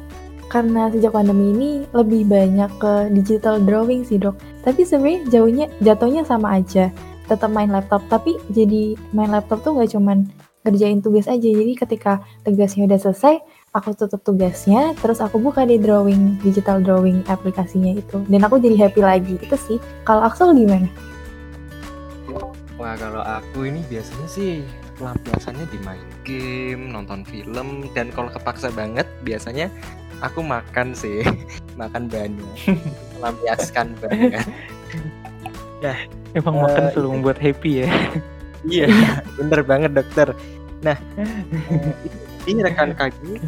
karena 0.50 0.90
sejak 0.90 1.14
pandemi 1.14 1.54
ini 1.54 1.70
lebih 1.94 2.26
banyak 2.26 2.70
ke 2.82 2.92
digital 3.14 3.62
drawing 3.62 4.02
sih 4.02 4.18
dok. 4.18 4.36
Tapi 4.66 4.82
sebenarnya 4.82 5.20
jauhnya 5.30 5.66
jatuhnya 5.78 6.22
sama 6.26 6.58
aja. 6.58 6.90
Tetap 7.30 7.48
main 7.54 7.70
laptop. 7.70 8.02
Tapi 8.10 8.36
jadi 8.50 8.98
main 9.14 9.30
laptop 9.30 9.62
tuh 9.62 9.78
nggak 9.78 9.94
cuman 9.94 10.26
ngerjain 10.66 11.00
tugas 11.00 11.30
aja. 11.30 11.48
Jadi 11.48 11.72
ketika 11.78 12.20
tugasnya 12.42 12.90
udah 12.90 12.98
selesai, 13.00 13.40
aku 13.72 13.94
tutup 13.94 14.20
tugasnya, 14.26 14.92
terus 14.98 15.22
aku 15.22 15.38
buka 15.38 15.62
di 15.64 15.78
drawing 15.78 16.42
digital 16.42 16.82
drawing 16.82 17.22
aplikasinya 17.30 17.96
itu. 17.96 18.20
Dan 18.26 18.44
aku 18.44 18.58
jadi 18.58 18.76
happy 18.76 19.00
lagi. 19.00 19.34
Itu 19.38 19.56
sih. 19.56 19.78
Kalau 20.02 20.26
Axel 20.26 20.52
gimana? 20.52 20.90
Wah 22.80 22.96
kalau 22.96 23.20
aku 23.20 23.68
ini 23.68 23.84
biasanya 23.92 24.24
sih 24.24 24.64
pelampiasannya 24.96 25.68
di 25.68 25.76
main 25.84 26.08
game, 26.24 26.88
nonton 26.88 27.28
film, 27.28 27.84
dan 27.92 28.08
kalau 28.08 28.32
kepaksa 28.32 28.72
banget 28.72 29.04
biasanya 29.20 29.68
aku 30.24 30.40
makan 30.40 30.96
sih, 30.96 31.20
makan 31.80 32.08
banyak, 32.08 32.56
melampiaskan 33.20 33.92
banget. 34.00 34.40
Ya, 35.80 35.96
emang 36.36 36.60
uh, 36.60 36.68
makan 36.68 36.92
selalu 36.92 37.08
iya. 37.08 37.14
membuat 37.16 37.38
happy 37.40 37.72
ya. 37.80 37.88
iya, 38.68 38.86
bener 39.40 39.64
banget 39.64 39.96
dokter. 39.96 40.36
Nah, 40.84 40.92
ini 42.44 42.60
rekan 42.60 42.92
kaki. 42.92 43.40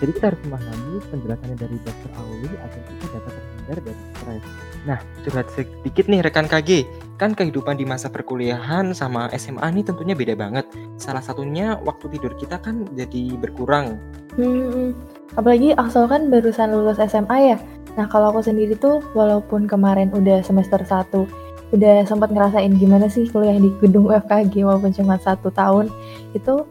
Jadi 0.00 0.10
kita 0.16 0.32
harus 0.32 0.40
memahami 0.48 1.04
penjelasannya 1.12 1.56
dari 1.60 1.76
dokter 1.84 2.10
Auli 2.16 2.48
agar 2.56 2.80
kita 2.88 3.04
dapat 3.12 3.32
terhindar 3.36 3.78
dari 3.84 4.00
stres. 4.16 4.44
Nah, 4.88 4.98
curhat 5.28 5.48
sedikit 5.52 6.08
nih 6.08 6.24
rekan 6.24 6.48
KG 6.48 6.88
kan 7.14 7.32
kehidupan 7.32 7.78
di 7.78 7.86
masa 7.86 8.10
perkuliahan 8.10 8.90
sama 8.90 9.30
SMA 9.38 9.62
ini 9.70 9.82
tentunya 9.86 10.14
beda 10.18 10.34
banget. 10.34 10.66
Salah 10.98 11.22
satunya 11.22 11.78
waktu 11.86 12.10
tidur 12.18 12.34
kita 12.34 12.58
kan 12.58 12.86
jadi 12.98 13.38
berkurang. 13.38 13.98
Hmm, 14.34 14.94
apalagi 15.38 15.74
Axel 15.78 16.10
kan 16.10 16.26
barusan 16.26 16.74
lulus 16.74 16.98
SMA 16.98 17.54
ya. 17.54 17.58
Nah 17.94 18.10
kalau 18.10 18.34
aku 18.34 18.42
sendiri 18.42 18.74
tuh 18.74 18.98
walaupun 19.14 19.70
kemarin 19.70 20.10
udah 20.10 20.42
semester 20.42 20.82
1 20.82 21.44
udah 21.74 22.06
sempat 22.06 22.30
ngerasain 22.30 22.70
gimana 22.78 23.10
sih 23.10 23.26
kuliah 23.26 23.58
di 23.58 23.72
gedung 23.82 24.06
UFKG 24.06 24.62
walaupun 24.62 24.94
cuma 24.94 25.18
satu 25.18 25.50
tahun 25.50 25.90
itu 26.30 26.62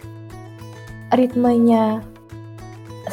ritmenya 1.12 2.00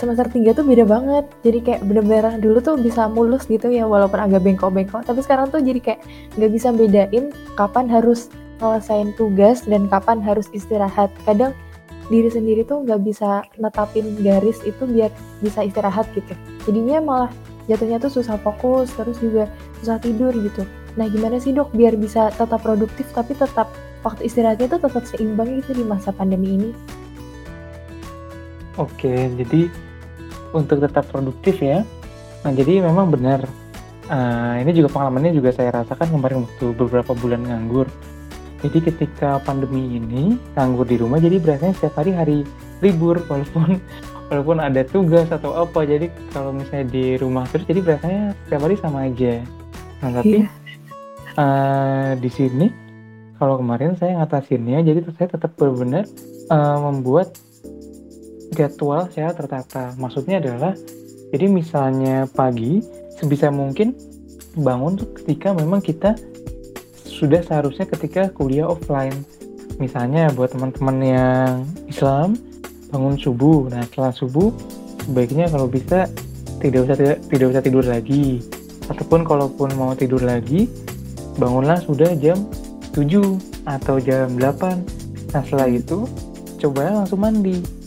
semester 0.00 0.24
3 0.24 0.56
tuh 0.56 0.64
beda 0.64 0.88
banget. 0.88 1.28
Jadi 1.44 1.58
kayak 1.60 1.80
bener-bener 1.84 2.40
dulu 2.40 2.58
tuh 2.64 2.80
bisa 2.80 3.04
mulus 3.12 3.44
gitu 3.44 3.68
ya 3.68 3.84
walaupun 3.84 4.16
agak 4.16 4.40
bengkok-bengkok. 4.40 5.04
Tapi 5.04 5.20
sekarang 5.20 5.52
tuh 5.52 5.60
jadi 5.60 5.76
kayak 5.76 6.00
nggak 6.40 6.50
bisa 6.56 6.72
bedain 6.72 7.24
kapan 7.60 7.86
harus 7.92 8.32
ngelesain 8.64 9.12
tugas 9.20 9.68
dan 9.68 9.84
kapan 9.92 10.24
harus 10.24 10.48
istirahat. 10.56 11.12
Kadang 11.28 11.52
diri 12.08 12.32
sendiri 12.32 12.64
tuh 12.64 12.82
nggak 12.88 13.00
bisa 13.04 13.44
netapin 13.60 14.18
garis 14.24 14.58
itu 14.64 14.82
biar 14.88 15.12
bisa 15.44 15.60
istirahat 15.62 16.08
gitu. 16.16 16.32
Jadinya 16.64 16.98
malah 16.98 17.30
jatuhnya 17.68 18.02
tuh 18.02 18.10
susah 18.10 18.40
fokus 18.40 18.90
terus 18.96 19.20
juga 19.20 19.46
susah 19.84 20.00
tidur 20.00 20.32
gitu. 20.32 20.64
Nah 20.98 21.06
gimana 21.06 21.38
sih 21.38 21.54
dok 21.54 21.70
biar 21.76 21.94
bisa 21.94 22.34
tetap 22.34 22.64
produktif 22.64 23.06
tapi 23.14 23.36
tetap 23.38 23.70
waktu 24.02 24.26
istirahatnya 24.26 24.66
tuh 24.74 24.80
tetap 24.82 25.04
seimbang 25.06 25.60
gitu 25.62 25.76
di 25.76 25.84
masa 25.86 26.10
pandemi 26.10 26.56
ini? 26.56 26.70
Oke, 28.78 29.28
jadi 29.36 29.68
untuk 30.52 30.82
tetap 30.82 31.06
produktif 31.08 31.60
ya. 31.62 31.86
Nah, 32.46 32.52
jadi 32.52 32.80
memang 32.84 33.12
benar. 33.12 33.44
Uh, 34.10 34.58
ini 34.58 34.74
juga 34.74 34.90
pengalamannya 34.90 35.38
juga 35.38 35.54
saya 35.54 35.70
rasakan 35.70 36.10
kemarin 36.10 36.42
waktu 36.42 36.66
beberapa 36.74 37.12
bulan 37.14 37.46
nganggur. 37.46 37.86
Jadi 38.60 38.92
ketika 38.92 39.40
pandemi 39.40 39.96
ini 39.96 40.36
nganggur 40.58 40.84
di 40.84 40.98
rumah, 40.98 41.22
jadi 41.22 41.38
berasanya 41.38 41.74
setiap 41.78 42.02
hari 42.02 42.12
hari 42.12 42.38
libur 42.82 43.22
walaupun 43.30 43.78
walaupun 44.28 44.58
ada 44.58 44.82
tugas 44.82 45.30
atau 45.30 45.62
apa. 45.62 45.86
Jadi 45.86 46.10
kalau 46.34 46.50
misalnya 46.52 46.86
di 46.90 47.04
rumah 47.22 47.46
terus, 47.48 47.64
jadi 47.70 47.80
berasanya 47.80 48.22
setiap 48.46 48.60
hari 48.66 48.76
sama 48.82 48.98
aja. 49.06 49.34
Nah 50.02 50.10
tapi 50.18 50.36
yeah. 50.42 50.48
Iya. 50.48 50.50
uh, 51.38 52.10
di 52.18 52.30
sini 52.34 52.66
kalau 53.38 53.56
kemarin 53.62 53.96
saya 53.96 54.20
ngatasinnya, 54.20 54.84
jadi 54.84 55.00
saya 55.16 55.32
tetap 55.32 55.56
benar-benar 55.56 56.04
uh, 56.52 56.78
membuat 56.90 57.32
jadwal 58.54 59.06
saya 59.10 59.32
tertata. 59.32 59.94
Maksudnya 59.96 60.42
adalah, 60.42 60.74
jadi 61.30 61.46
misalnya 61.46 62.26
pagi, 62.30 62.82
sebisa 63.20 63.52
mungkin 63.52 63.92
bangun 64.56 64.98
ketika 65.22 65.54
memang 65.54 65.78
kita 65.78 66.16
sudah 67.06 67.44
seharusnya 67.44 67.84
ketika 67.84 68.32
kuliah 68.32 68.66
offline. 68.66 69.14
misalnya 69.80 70.28
buat 70.36 70.52
teman-teman 70.52 70.96
yang 71.00 71.64
Islam 71.88 72.36
bangun 72.92 73.16
subuh 73.16 73.64
nah 73.72 73.80
setelah 73.88 74.12
subuh 74.12 74.52
sebaiknya 75.08 75.48
kalau 75.48 75.72
bisa 75.72 76.04
tidak 76.60 76.84
usah 76.84 76.96
tidak, 77.00 77.18
tidak 77.32 77.46
usah 77.48 77.62
tidur 77.64 77.84
lagi 77.88 78.44
ataupun 78.92 79.24
kalaupun 79.24 79.72
mau 79.80 79.96
tidur 79.96 80.20
lagi 80.20 80.68
bangunlah 81.40 81.80
sudah 81.80 82.12
jam 82.20 82.36
7 82.92 83.08
atau 83.64 83.96
jam 84.04 84.36
8 84.36 85.32
nah 85.32 85.42
setelah 85.48 85.68
itu 85.72 86.04
coba 86.60 87.00
langsung 87.00 87.24
mandi 87.24 87.79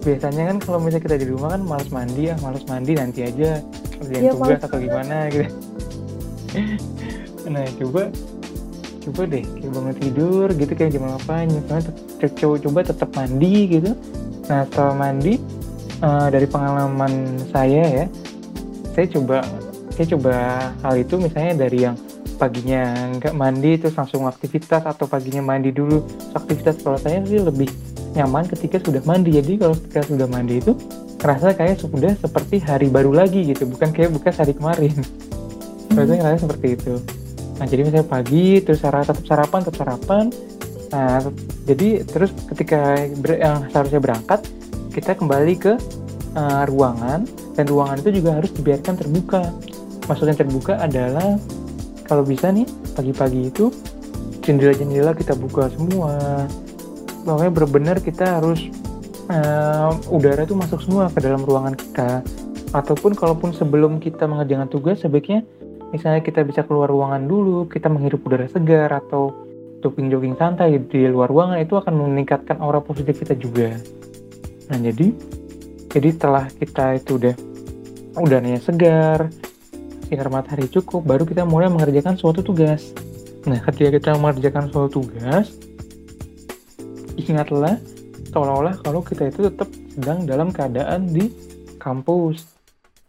biasanya 0.00 0.42
kan 0.54 0.56
kalau 0.64 0.78
misalnya 0.80 1.04
kita 1.04 1.16
di 1.20 1.26
rumah 1.28 1.48
kan 1.52 1.62
malas 1.64 1.88
mandi 1.92 2.32
ya 2.32 2.34
malas 2.40 2.64
mandi 2.64 2.92
nanti 2.96 3.20
aja 3.28 3.60
kerjaan 4.00 4.22
Iya, 4.24 4.32
tugas 4.32 4.60
atau 4.64 4.78
gimana 4.80 5.16
gitu. 5.28 5.46
Nah 7.46 7.64
coba 7.78 8.02
coba 9.00 9.22
deh 9.28 9.44
kayak 9.44 9.72
bangun 9.72 9.96
tidur 9.96 10.48
gitu 10.52 10.72
kayak 10.76 10.90
jam 10.92 11.04
apa 11.08 11.34
coba 12.36 12.56
coba 12.60 12.78
tetap 12.84 13.10
mandi 13.12 13.54
gitu. 13.68 13.90
Nah 14.48 14.64
setelah 14.68 14.94
mandi 14.96 15.34
eh, 16.00 16.28
dari 16.32 16.46
pengalaman 16.48 17.12
saya 17.52 17.82
ya 17.84 18.06
saya 18.96 19.06
coba 19.08 19.44
saya 19.94 20.06
coba 20.16 20.34
hal 20.80 20.94
itu 20.96 21.14
misalnya 21.20 21.52
dari 21.68 21.78
yang 21.88 21.96
paginya 22.40 23.12
nggak 23.20 23.34
mandi 23.36 23.76
terus 23.76 23.92
langsung 24.00 24.24
aktivitas 24.24 24.84
atau 24.88 25.04
paginya 25.04 25.44
mandi 25.44 25.76
dulu. 25.76 26.00
Terus 26.08 26.34
aktivitas 26.36 26.76
kalau 26.80 26.96
saya 26.96 27.20
sih 27.28 27.40
lebih 27.40 27.68
nyaman 28.14 28.44
ketika 28.50 28.82
sudah 28.82 29.02
mandi. 29.06 29.38
Jadi 29.38 29.52
kalau 29.60 29.74
ketika 29.78 30.00
sudah 30.06 30.26
mandi 30.26 30.58
itu 30.58 30.72
ngerasa 31.20 31.52
kayak 31.54 31.76
sudah 31.78 32.12
seperti 32.16 32.56
hari 32.64 32.88
baru 32.88 33.12
lagi 33.14 33.44
gitu. 33.46 33.68
Bukan 33.68 33.92
kayak 33.94 34.10
bukan 34.14 34.32
hari 34.32 34.52
kemarin. 34.56 34.94
Rasanya 35.94 36.20
ngerasa 36.26 36.42
seperti 36.48 36.68
itu. 36.78 36.94
Nah 37.60 37.66
jadi 37.68 37.80
misalnya 37.84 38.08
pagi 38.08 38.64
terus 38.64 38.80
sarapan 38.80 39.06
tetap 39.12 39.24
sarapan 39.28 39.58
tetap 39.62 39.76
sarapan. 39.78 40.24
Nah 40.90 41.18
jadi 41.68 41.88
terus 42.08 42.30
ketika 42.50 42.80
ber- 43.20 43.38
yang 43.38 43.68
seharusnya 43.70 44.00
berangkat 44.00 44.40
kita 44.90 45.14
kembali 45.14 45.54
ke 45.60 45.72
eh, 46.34 46.62
ruangan. 46.66 47.26
Dan 47.54 47.64
ruangan 47.68 48.00
itu 48.00 48.10
juga 48.22 48.40
harus 48.40 48.50
dibiarkan 48.56 48.94
terbuka. 48.96 49.42
Maksudnya 50.08 50.34
terbuka 50.34 50.80
adalah 50.80 51.36
kalau 52.08 52.26
bisa 52.26 52.50
nih 52.50 52.66
pagi-pagi 52.96 53.52
itu 53.52 53.70
jendela-jendela 54.42 55.14
kita 55.14 55.36
buka 55.36 55.70
semua 55.70 56.42
pokoknya 57.24 57.52
benar-benar 57.52 57.96
kita 58.00 58.40
harus 58.40 58.70
eh, 59.30 59.90
udara 60.10 60.44
itu 60.44 60.56
masuk 60.56 60.80
semua 60.84 61.08
ke 61.12 61.20
dalam 61.22 61.42
ruangan 61.44 61.74
kita. 61.76 62.24
Ataupun 62.70 63.18
kalaupun 63.18 63.50
sebelum 63.50 63.98
kita 63.98 64.30
mengerjakan 64.30 64.70
tugas 64.70 65.02
sebaiknya 65.02 65.42
misalnya 65.90 66.22
kita 66.22 66.46
bisa 66.46 66.62
keluar 66.62 66.86
ruangan 66.86 67.26
dulu 67.26 67.66
kita 67.66 67.90
menghirup 67.90 68.22
udara 68.22 68.46
segar 68.46 68.94
atau 68.94 69.34
jogging-jogging 69.82 70.38
santai 70.38 70.78
di 70.78 71.08
luar 71.10 71.26
ruangan 71.26 71.58
itu 71.58 71.74
akan 71.74 72.14
meningkatkan 72.14 72.62
aura 72.62 72.78
positif 72.78 73.18
kita 73.18 73.34
juga. 73.34 73.74
Nah 74.70 74.78
jadi 74.78 75.10
jadi 75.90 76.08
setelah 76.14 76.46
kita 76.46 77.02
itu 77.02 77.18
udah 77.18 77.34
udaranya 78.22 78.62
segar 78.62 79.30
sinar 80.06 80.26
matahari 80.30 80.66
cukup 80.66 81.06
baru 81.06 81.22
kita 81.26 81.42
mulai 81.42 81.66
mengerjakan 81.70 82.14
suatu 82.14 82.42
tugas. 82.42 82.94
Nah 83.46 83.58
ketika 83.58 83.90
kita 83.98 84.10
mengerjakan 84.18 84.70
suatu 84.70 85.02
tugas 85.02 85.58
ingatlah 87.30 87.78
seolah-olah 88.34 88.82
kalau 88.82 89.02
kita 89.02 89.30
itu 89.30 89.46
tetap 89.50 89.70
sedang 89.94 90.26
dalam 90.26 90.50
keadaan 90.50 91.10
di 91.10 91.30
kampus. 91.78 92.46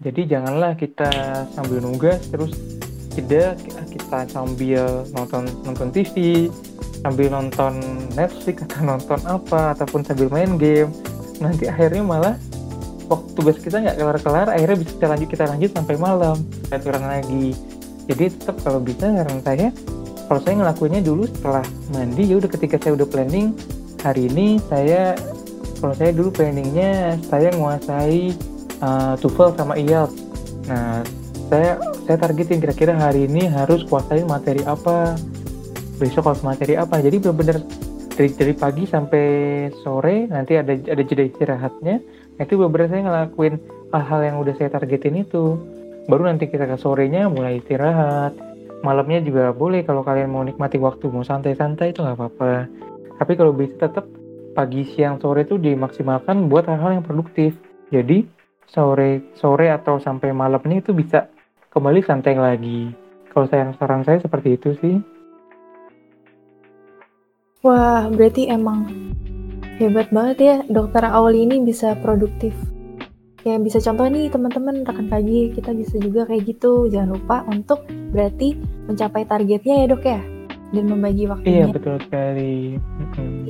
Jadi 0.02 0.26
janganlah 0.26 0.74
kita 0.74 1.10
sambil 1.54 1.78
nugas 1.82 2.26
terus 2.30 2.58
jeda 3.14 3.54
kita 3.92 4.26
sambil 4.32 5.06
nonton 5.14 5.46
nonton 5.62 5.94
TV, 5.94 6.48
sambil 7.06 7.30
nonton 7.30 7.78
Netflix 8.18 8.66
atau 8.66 8.82
nonton 8.82 9.20
apa 9.30 9.78
ataupun 9.78 10.02
sambil 10.02 10.32
main 10.34 10.58
game. 10.58 10.90
Nanti 11.38 11.70
akhirnya 11.70 12.02
malah 12.02 12.36
waktu 13.12 13.30
tugas 13.36 13.60
kita 13.60 13.84
nggak 13.84 13.98
kelar-kelar, 14.00 14.48
akhirnya 14.50 14.78
bisa 14.80 14.92
kita 14.98 15.08
lanjut 15.12 15.30
kita 15.30 15.44
lanjut 15.46 15.72
sampai 15.76 15.96
malam, 16.00 16.38
aturan 16.72 17.04
lagi. 17.04 17.54
Jadi 18.10 18.34
tetap 18.34 18.58
kalau 18.66 18.82
bisa 18.82 19.06
saran 19.12 19.40
saya, 19.46 19.70
kalau 20.26 20.40
saya 20.42 20.56
ngelakuinnya 20.64 21.02
dulu 21.04 21.28
setelah 21.28 21.66
mandi 21.92 22.24
ya 22.26 22.40
udah 22.40 22.50
ketika 22.50 22.80
saya 22.82 22.98
udah 22.98 23.06
planning 23.06 23.54
hari 24.02 24.28
ini 24.28 24.58
saya 24.66 25.14
kalau 25.82 25.94
saya 25.98 26.14
dulu 26.14 26.30
planningnya 26.34 27.18
saya 27.26 27.50
menguasai 27.54 28.34
uh, 28.86 29.14
TOEFL 29.18 29.58
sama 29.58 29.74
IELTS. 29.78 30.14
Nah, 30.70 31.02
saya 31.50 31.82
saya 32.06 32.18
targetin 32.22 32.62
kira-kira 32.62 32.94
hari 32.94 33.26
ini 33.26 33.50
harus 33.50 33.82
kuasain 33.90 34.30
materi 34.30 34.62
apa, 34.66 35.18
besok 35.98 36.30
harus 36.34 36.46
materi 36.46 36.78
apa. 36.78 37.02
Jadi 37.02 37.18
benar-benar 37.18 37.66
dari 38.14 38.30
dari 38.30 38.54
pagi 38.54 38.84
sampai 38.86 39.26
sore 39.82 40.30
nanti 40.30 40.58
ada 40.58 40.74
ada 40.78 41.02
jeda 41.02 41.26
istirahatnya. 41.26 41.98
Itu 42.38 42.62
benar-benar 42.62 42.88
saya 42.94 43.02
ngelakuin 43.06 43.56
hal-hal 43.90 44.20
yang 44.22 44.36
udah 44.42 44.54
saya 44.58 44.70
targetin 44.70 45.18
itu. 45.18 45.58
Baru 46.06 46.26
nanti 46.26 46.50
kita 46.50 46.70
ke 46.70 46.78
sorenya 46.78 47.30
mulai 47.30 47.62
istirahat. 47.62 48.38
Malamnya 48.82 49.22
juga 49.22 49.54
boleh 49.54 49.86
kalau 49.86 50.02
kalian 50.02 50.34
mau 50.34 50.42
nikmati 50.42 50.82
waktu 50.82 51.06
mau 51.14 51.22
santai-santai 51.22 51.94
itu 51.94 52.02
nggak 52.02 52.18
apa-apa 52.18 52.66
tapi 53.22 53.38
kalau 53.38 53.54
bisa 53.54 53.78
tetap 53.78 54.10
pagi 54.58 54.82
siang 54.82 55.22
sore 55.22 55.46
itu 55.46 55.62
dimaksimalkan 55.62 56.50
buat 56.50 56.66
hal-hal 56.66 56.98
yang 56.98 57.06
produktif 57.06 57.54
jadi 57.94 58.26
sore 58.66 59.22
sore 59.38 59.70
atau 59.70 60.02
sampai 60.02 60.34
malam 60.34 60.58
ini 60.66 60.82
itu 60.82 60.90
bisa 60.90 61.30
kembali 61.70 62.02
santai 62.02 62.34
lagi 62.34 62.90
kalau 63.30 63.46
saya 63.46 63.70
saran 63.78 64.02
saya 64.02 64.18
seperti 64.18 64.58
itu 64.58 64.74
sih 64.82 64.98
Wah, 67.62 68.10
berarti 68.10 68.50
emang 68.50 68.90
hebat 69.78 70.10
banget 70.10 70.38
ya 70.42 70.56
dokter 70.66 71.06
Auli 71.06 71.46
ini 71.46 71.62
bisa 71.62 71.94
produktif. 72.02 72.58
Ya 73.46 73.62
bisa 73.62 73.78
contoh 73.78 74.10
nih 74.10 74.34
teman-teman 74.34 74.82
rekan 74.82 75.06
KG 75.06 75.54
kita 75.54 75.70
bisa 75.78 76.02
juga 76.02 76.26
kayak 76.26 76.50
gitu. 76.50 76.90
Jangan 76.90 77.22
lupa 77.22 77.46
untuk 77.46 77.86
berarti 78.10 78.58
mencapai 78.90 79.30
targetnya 79.30 79.86
ya 79.86 79.86
dok 79.94 80.02
ya 80.10 80.31
dan 80.72 80.84
membagi 80.88 81.28
iya 81.28 81.32
waktunya. 81.32 81.66
betul 81.70 81.96
sekali 82.08 82.80
Mm-mm. 82.80 83.48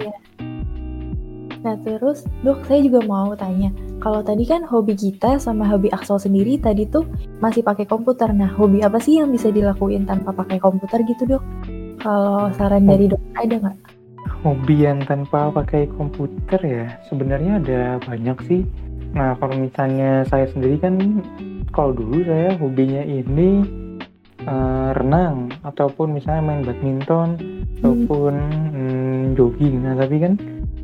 Nah 1.62 1.78
terus 1.86 2.26
dok 2.42 2.66
saya 2.66 2.82
juga 2.82 3.06
mau 3.06 3.38
tanya 3.38 3.70
kalau 4.02 4.26
tadi 4.26 4.50
kan 4.50 4.66
hobi 4.66 4.98
kita 4.98 5.38
sama 5.38 5.70
hobi 5.70 5.94
Axel 5.94 6.18
sendiri 6.18 6.58
tadi 6.58 6.90
tuh 6.90 7.06
masih 7.38 7.62
pakai 7.62 7.86
komputer. 7.86 8.34
Nah 8.34 8.50
hobi 8.50 8.82
apa 8.82 8.98
sih 8.98 9.22
yang 9.22 9.30
bisa 9.30 9.54
dilakuin 9.54 10.10
tanpa 10.10 10.34
pakai 10.34 10.58
komputer 10.58 11.06
gitu 11.06 11.38
dok? 11.38 11.44
Kalau 12.02 12.50
saran 12.58 12.90
dari 12.90 13.06
dok 13.06 13.22
ada 13.38 13.62
nggak? 13.62 13.78
hobi 14.42 14.90
yang 14.90 15.02
tanpa 15.06 15.54
pakai 15.54 15.86
komputer 15.96 16.60
ya 16.66 16.86
sebenarnya 17.08 17.62
ada 17.62 17.82
banyak 18.02 18.38
sih 18.50 18.62
nah 19.14 19.38
kalau 19.38 19.54
misalnya 19.60 20.26
saya 20.28 20.50
sendiri 20.50 20.82
kan 20.82 21.22
kalau 21.72 21.94
dulu 21.94 22.26
saya 22.26 22.58
hobinya 22.58 23.06
ini 23.06 23.64
eh, 24.46 24.90
renang 24.98 25.50
ataupun 25.66 26.18
misalnya 26.18 26.42
main 26.42 26.62
badminton 26.66 27.38
ataupun 27.82 28.34
hmm, 28.74 29.22
jogging. 29.38 29.86
Nah 29.86 29.98
tapi 29.98 30.22
kan 30.22 30.34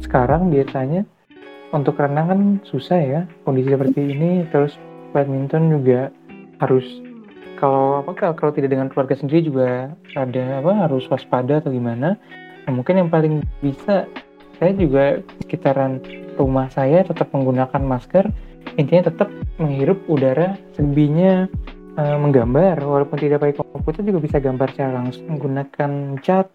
sekarang 0.01 0.49
biasanya 0.49 1.05
untuk 1.75 1.99
renang 1.99 2.27
kan 2.31 2.41
susah 2.63 2.99
ya 2.99 3.21
kondisi 3.43 3.73
seperti 3.73 3.99
ini. 4.13 4.31
Terus 4.49 4.73
badminton 5.11 5.73
juga 5.73 6.09
harus 6.61 6.85
kalau 7.57 8.05
apa 8.05 8.33
kalau- 8.37 8.53
tidak 8.53 8.69
dengan 8.69 8.87
keluarga 8.87 9.17
sendiri 9.17 9.49
juga 9.49 9.69
ada 10.13 10.61
apa 10.61 10.71
harus 10.87 11.09
waspada 11.09 11.57
atau 11.57 11.73
gimana. 11.73 12.15
Nah, 12.65 12.71
mungkin 12.71 13.01
yang 13.01 13.09
paling 13.09 13.41
bisa 13.65 14.05
saya 14.57 14.73
juga 14.73 15.21
sekitaran 15.45 16.01
rumah 16.37 16.69
saya 16.69 17.01
tetap 17.01 17.29
menggunakan 17.33 17.81
masker. 17.81 18.29
Intinya 18.77 19.09
tetap 19.09 19.29
menghirup 19.57 19.97
udara 20.05 20.53
selebihnya 20.77 21.49
eh, 21.97 22.17
menggambar 22.17 22.77
walaupun 22.79 23.17
tidak 23.17 23.41
pakai 23.43 23.55
komputer 23.57 24.01
juga 24.05 24.19
bisa 24.21 24.37
gambar 24.37 24.67
secara 24.71 24.91
langsung 25.01 25.25
menggunakan 25.27 25.91
cat 26.21 26.47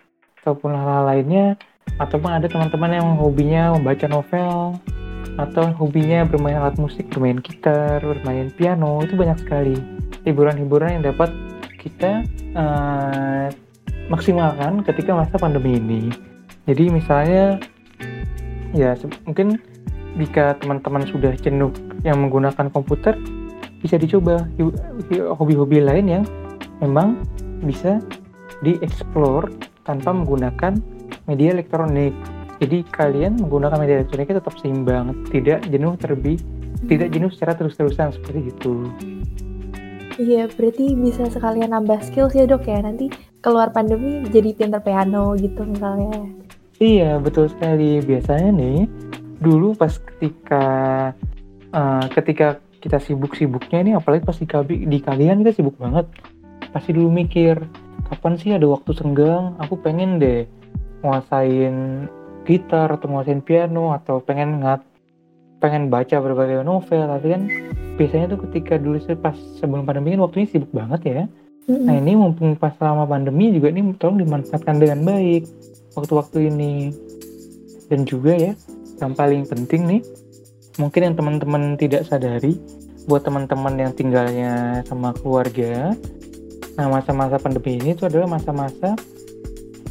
ataupun 0.42 0.70
hal-hal 0.74 1.04
lainnya 1.06 1.46
ataupun 1.98 2.30
ada 2.30 2.46
teman-teman 2.46 2.98
yang 2.98 3.08
hobinya 3.18 3.74
membaca 3.74 4.06
novel 4.06 4.78
atau 5.40 5.64
hobinya 5.80 6.28
bermain 6.28 6.60
alat 6.60 6.76
musik, 6.76 7.08
bermain 7.08 7.40
gitar, 7.40 8.04
bermain 8.04 8.52
piano 8.52 9.00
itu 9.00 9.16
banyak 9.16 9.38
sekali 9.40 9.74
hiburan-hiburan 10.28 11.00
yang 11.00 11.04
dapat 11.14 11.32
kita 11.80 12.22
eh, 12.54 13.48
maksimalkan 14.06 14.86
ketika 14.86 15.16
masa 15.16 15.34
pandemi 15.40 15.78
ini. 15.78 16.02
Jadi 16.68 16.84
misalnya 16.94 17.58
ya 18.70 18.94
mungkin 19.26 19.58
jika 20.20 20.60
teman-teman 20.60 21.08
sudah 21.08 21.32
jenuh 21.40 21.72
yang 22.04 22.20
menggunakan 22.20 22.68
komputer 22.68 23.16
bisa 23.82 23.98
dicoba 23.98 24.46
hobi-hobi 25.36 25.82
lain 25.82 26.06
yang 26.06 26.24
memang 26.78 27.18
bisa 27.66 27.98
dieksplor 28.62 29.50
tanpa 29.82 30.14
menggunakan 30.14 30.78
media 31.26 31.50
elektronik. 31.50 32.14
Jadi 32.62 32.86
kalian 32.94 33.42
menggunakan 33.42 33.74
media 33.82 33.96
elektroniknya 33.98 34.38
tetap 34.38 34.54
seimbang, 34.62 35.26
tidak 35.34 35.66
jenuh 35.66 35.98
terlebih, 35.98 36.38
tidak 36.86 37.10
jenuh 37.10 37.30
secara 37.34 37.58
terus-terusan 37.58 38.14
seperti 38.14 38.54
itu. 38.54 38.86
Iya, 40.22 40.46
berarti 40.46 40.94
bisa 40.94 41.26
sekalian 41.26 41.74
nambah 41.74 41.98
skills 42.06 42.38
ya 42.38 42.46
dok 42.46 42.70
ya. 42.70 42.78
Nanti 42.78 43.10
keluar 43.42 43.74
pandemi 43.74 44.22
jadi 44.30 44.54
pinter 44.54 44.78
piano 44.78 45.34
gitu 45.34 45.66
misalnya. 45.66 46.14
Iya, 46.78 47.18
betul 47.18 47.50
sekali. 47.50 47.98
Biasanya 47.98 48.54
nih, 48.54 48.86
dulu 49.42 49.74
pas 49.74 49.98
ketika 49.98 50.64
uh, 51.74 52.06
ketika 52.14 52.62
kita 52.82 52.98
sibuk-sibuknya 52.98 53.78
ini 53.86 53.92
apalagi 53.94 54.26
pas 54.26 54.34
di, 54.36 54.90
di 54.90 54.98
kalian 54.98 55.46
kita 55.46 55.62
sibuk 55.62 55.78
banget. 55.78 56.10
Pasti 56.74 56.90
dulu 56.90 57.14
mikir, 57.14 57.62
kapan 58.10 58.34
sih 58.34 58.50
ada 58.50 58.66
waktu 58.66 58.90
senggang? 58.98 59.54
Aku 59.62 59.78
pengen 59.78 60.18
deh 60.18 60.44
nguasain 61.06 62.10
gitar 62.42 62.90
atau 62.90 63.06
nguasain 63.06 63.42
piano 63.42 63.94
atau 63.94 64.18
pengen 64.22 64.62
ngat 64.62 64.82
pengen 65.62 65.86
baca 65.86 66.18
berbagai 66.18 66.66
novel 66.66 67.06
tapi 67.06 67.26
kan 67.30 67.42
biasanya 67.94 68.34
tuh 68.34 68.40
ketika 68.50 68.74
dulu 68.82 68.98
pas 69.22 69.38
sebelum 69.62 69.86
pandemi 69.86 70.18
kan 70.18 70.26
waktunya 70.26 70.48
sibuk 70.50 70.74
banget 70.74 71.00
ya 71.06 71.22
mm-hmm. 71.70 71.86
nah 71.86 71.94
ini 71.94 72.12
mumpung 72.18 72.58
pas 72.58 72.74
selama 72.74 73.06
pandemi 73.06 73.54
juga 73.54 73.70
ini 73.70 73.94
tolong 73.94 74.18
dimanfaatkan 74.18 74.82
dengan 74.82 75.06
baik 75.06 75.46
waktu-waktu 75.94 76.50
ini 76.50 76.90
dan 77.86 78.02
juga 78.02 78.34
ya 78.34 78.52
yang 78.98 79.14
paling 79.14 79.46
penting 79.46 79.86
nih 79.86 80.00
mungkin 80.80 81.12
yang 81.12 81.16
teman-teman 81.18 81.76
tidak 81.76 82.08
sadari 82.08 82.56
buat 83.10 83.26
teman-teman 83.26 83.74
yang 83.76 83.92
tinggalnya 83.92 84.80
sama 84.86 85.12
keluarga 85.16 85.92
nah 86.78 86.88
masa-masa 86.88 87.36
pandemi 87.36 87.76
ini 87.76 87.92
itu 87.92 88.08
adalah 88.08 88.28
masa-masa 88.30 88.96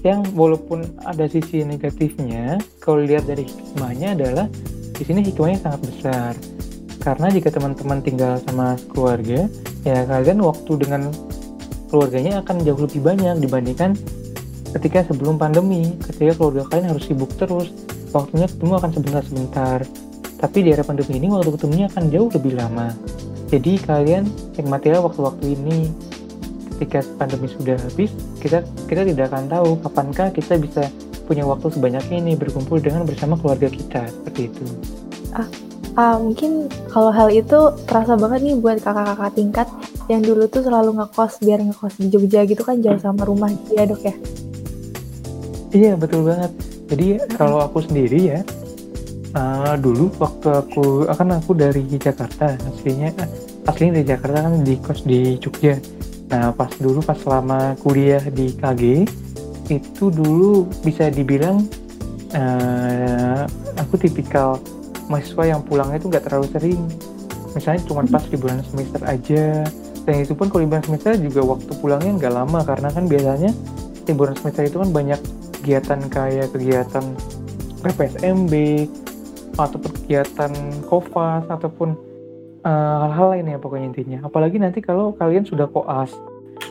yang 0.01 0.25
walaupun 0.33 0.81
ada 1.05 1.29
sisi 1.29 1.61
negatifnya 1.61 2.57
kalau 2.81 3.05
lihat 3.05 3.29
dari 3.29 3.45
hikmahnya 3.45 4.17
adalah 4.17 4.49
di 4.97 5.03
sini 5.05 5.21
hikmahnya 5.25 5.59
sangat 5.61 5.81
besar. 5.89 6.33
Karena 7.01 7.33
jika 7.33 7.49
teman-teman 7.49 8.05
tinggal 8.05 8.37
sama 8.45 8.77
keluarga 8.93 9.49
ya 9.81 10.05
kalian 10.05 10.41
waktu 10.45 10.71
dengan 10.77 11.09
keluarganya 11.89 12.41
akan 12.45 12.61
jauh 12.61 12.77
lebih 12.77 13.01
banyak 13.01 13.41
dibandingkan 13.41 13.97
ketika 14.77 15.05
sebelum 15.09 15.37
pandemi. 15.37 15.97
Ketika 16.01 16.37
keluarga 16.37 16.69
kalian 16.69 16.93
harus 16.93 17.05
sibuk 17.05 17.33
terus 17.37 17.69
waktunya 18.13 18.45
ketemu 18.49 18.73
akan 18.77 18.91
sebentar-sebentar 18.93 19.77
tapi 20.41 20.65
di 20.65 20.73
era 20.73 20.81
pandemi 20.81 21.21
ini 21.21 21.29
waktu 21.29 21.53
ketemunya 21.53 21.85
akan 21.93 22.03
jauh 22.09 22.29
lebih 22.33 22.57
lama. 22.57 22.89
Jadi 23.53 23.77
kalian 23.85 24.25
nikmatilah 24.57 25.05
waktu-waktu 25.05 25.53
ini. 25.53 25.93
Ketika 26.81 27.05
pandemi 27.13 27.45
sudah 27.45 27.77
habis 27.77 28.09
kita 28.41 28.65
kita 28.89 29.05
tidak 29.05 29.29
akan 29.29 29.45
tahu 29.45 29.69
kapankah 29.85 30.33
kita 30.33 30.57
bisa 30.57 30.89
punya 31.29 31.45
waktu 31.45 31.69
sebanyak 31.69 32.09
ini 32.09 32.33
berkumpul 32.33 32.81
dengan 32.81 33.05
bersama 33.05 33.37
keluarga 33.37 33.69
kita 33.69 34.09
seperti 34.09 34.49
itu. 34.49 34.65
Ah 35.29 35.45
uh, 35.95 36.17
mungkin 36.17 36.65
kalau 36.89 37.13
hal 37.13 37.29
itu 37.29 37.77
terasa 37.85 38.17
banget 38.17 38.39
nih 38.49 38.55
buat 38.57 38.81
kakak-kakak 38.81 39.31
tingkat 39.37 39.67
yang 40.09 40.25
dulu 40.25 40.49
tuh 40.49 40.65
selalu 40.65 40.97
ngekos 40.99 41.39
biar 41.45 41.59
ngekos 41.63 41.93
di 42.01 42.07
Jogja 42.11 42.41
gitu 42.49 42.65
kan 42.65 42.81
jauh 42.81 42.99
sama 42.99 43.23
rumah. 43.23 43.53
Ya 43.71 43.85
dok 43.87 44.01
ya? 44.03 44.15
Iya 45.71 45.93
betul 45.95 46.27
banget. 46.27 46.51
Jadi 46.91 47.07
kalau 47.39 47.63
aku 47.63 47.79
sendiri 47.79 48.19
ya, 48.35 48.39
uh, 49.35 49.75
dulu 49.79 50.11
waktu 50.19 50.47
aku 50.51 50.85
akan 51.07 51.39
aku 51.39 51.51
dari 51.55 51.83
Jakarta 51.87 52.55
aslinya 52.67 53.11
aslinya 53.67 54.01
dari 54.01 54.07
Jakarta 54.07 54.37
kan 54.47 54.55
di 54.63 54.75
kos 54.79 55.01
di 55.05 55.37
Jogja. 55.39 55.75
Nah 56.31 56.55
pas 56.55 56.71
dulu 56.79 57.03
pas 57.03 57.17
selama 57.19 57.75
kuliah 57.83 58.23
di 58.31 58.55
KG 58.55 59.05
itu 59.71 60.05
dulu 60.11 60.67
bisa 60.83 61.07
dibilang 61.07 61.63
uh, 62.35 63.43
aku 63.79 63.95
tipikal 63.99 64.59
mahasiswa 65.07 65.43
yang 65.57 65.61
pulangnya 65.63 65.99
itu 65.99 66.07
nggak 66.07 66.23
terlalu 66.27 66.47
sering. 66.55 66.81
Misalnya 67.51 67.83
cuma 67.83 68.07
pas 68.07 68.23
di 68.23 68.37
bulan 68.39 68.63
semester 68.63 69.03
aja. 69.03 69.67
Dan 70.01 70.25
itu 70.25 70.33
pun 70.33 70.49
kalau 70.49 70.65
liburan 70.65 70.81
semester 70.81 71.13
juga 71.13 71.45
waktu 71.45 71.71
pulangnya 71.77 72.11
nggak 72.17 72.33
lama 72.33 72.59
karena 72.65 72.89
kan 72.89 73.05
biasanya 73.05 73.51
liburan 74.09 74.33
semester 74.33 74.65
itu 74.65 74.81
kan 74.81 74.89
banyak 74.89 75.19
kegiatan 75.61 75.99
kayak 76.09 76.49
kegiatan 76.49 77.05
PPSMB 77.85 78.53
ataupun 79.65 79.91
kegiatan 80.03 80.51
kofas 80.87 81.45
ataupun 81.47 81.93
eh, 82.65 82.97
hal-hal 83.05 83.27
uh, 83.27 83.31
lain 83.37 83.51
ya 83.51 83.57
pokoknya 83.57 83.87
intinya. 83.93 84.19
Apalagi 84.25 84.57
nanti 84.57 84.79
kalau 84.81 85.13
kalian 85.15 85.45
sudah 85.45 85.69
koas. 85.69 86.11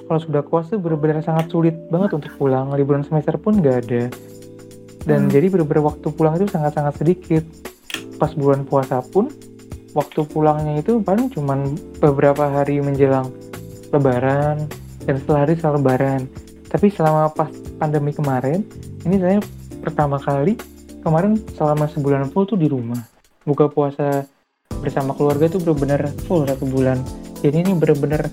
Kalau 0.07 0.21
sudah 0.23 0.43
koas 0.43 0.71
itu 0.71 0.79
benar-benar 0.79 1.23
sangat 1.23 1.51
sulit 1.51 1.75
banget 1.91 2.15
untuk 2.15 2.31
pulang. 2.39 2.71
Liburan 2.75 3.07
semester 3.07 3.39
pun 3.39 3.59
nggak 3.59 3.77
ada. 3.87 4.03
Dan 5.07 5.27
hmm. 5.27 5.33
jadi 5.33 5.47
benar-benar 5.51 5.95
waktu 5.95 6.07
pulang 6.15 6.35
itu 6.39 6.47
sangat-sangat 6.51 6.95
sedikit. 6.99 7.45
Pas 8.19 8.35
bulan 8.37 8.69
puasa 8.69 9.01
pun 9.01 9.33
waktu 9.97 10.23
pulangnya 10.31 10.79
itu 10.79 11.03
paling 11.03 11.33
cuma 11.35 11.59
beberapa 11.99 12.47
hari 12.47 12.79
menjelang 12.79 13.27
lebaran 13.91 14.71
dan 15.03 15.15
setelah 15.19 15.41
hari 15.47 15.53
setelah 15.59 15.75
lebaran. 15.81 16.21
Tapi 16.71 16.87
selama 16.95 17.33
pas 17.35 17.51
pandemi 17.83 18.15
kemarin 18.15 18.63
ini 19.03 19.17
saya 19.19 19.39
pertama 19.83 20.21
kali 20.21 20.55
kemarin 21.01 21.37
selama 21.57 21.89
sebulan 21.89 22.31
full 22.31 22.47
tuh 22.47 22.61
di 22.61 22.69
rumah. 22.69 23.01
Buka 23.45 23.69
puasa 23.73 24.25
bersama 24.81 25.13
keluarga 25.17 25.49
tuh 25.49 25.61
benar-benar 25.61 26.13
full 26.25 26.45
satu 26.45 26.65
bulan. 26.69 27.01
Jadi 27.41 27.65
ini 27.65 27.73
benar-benar 27.77 28.29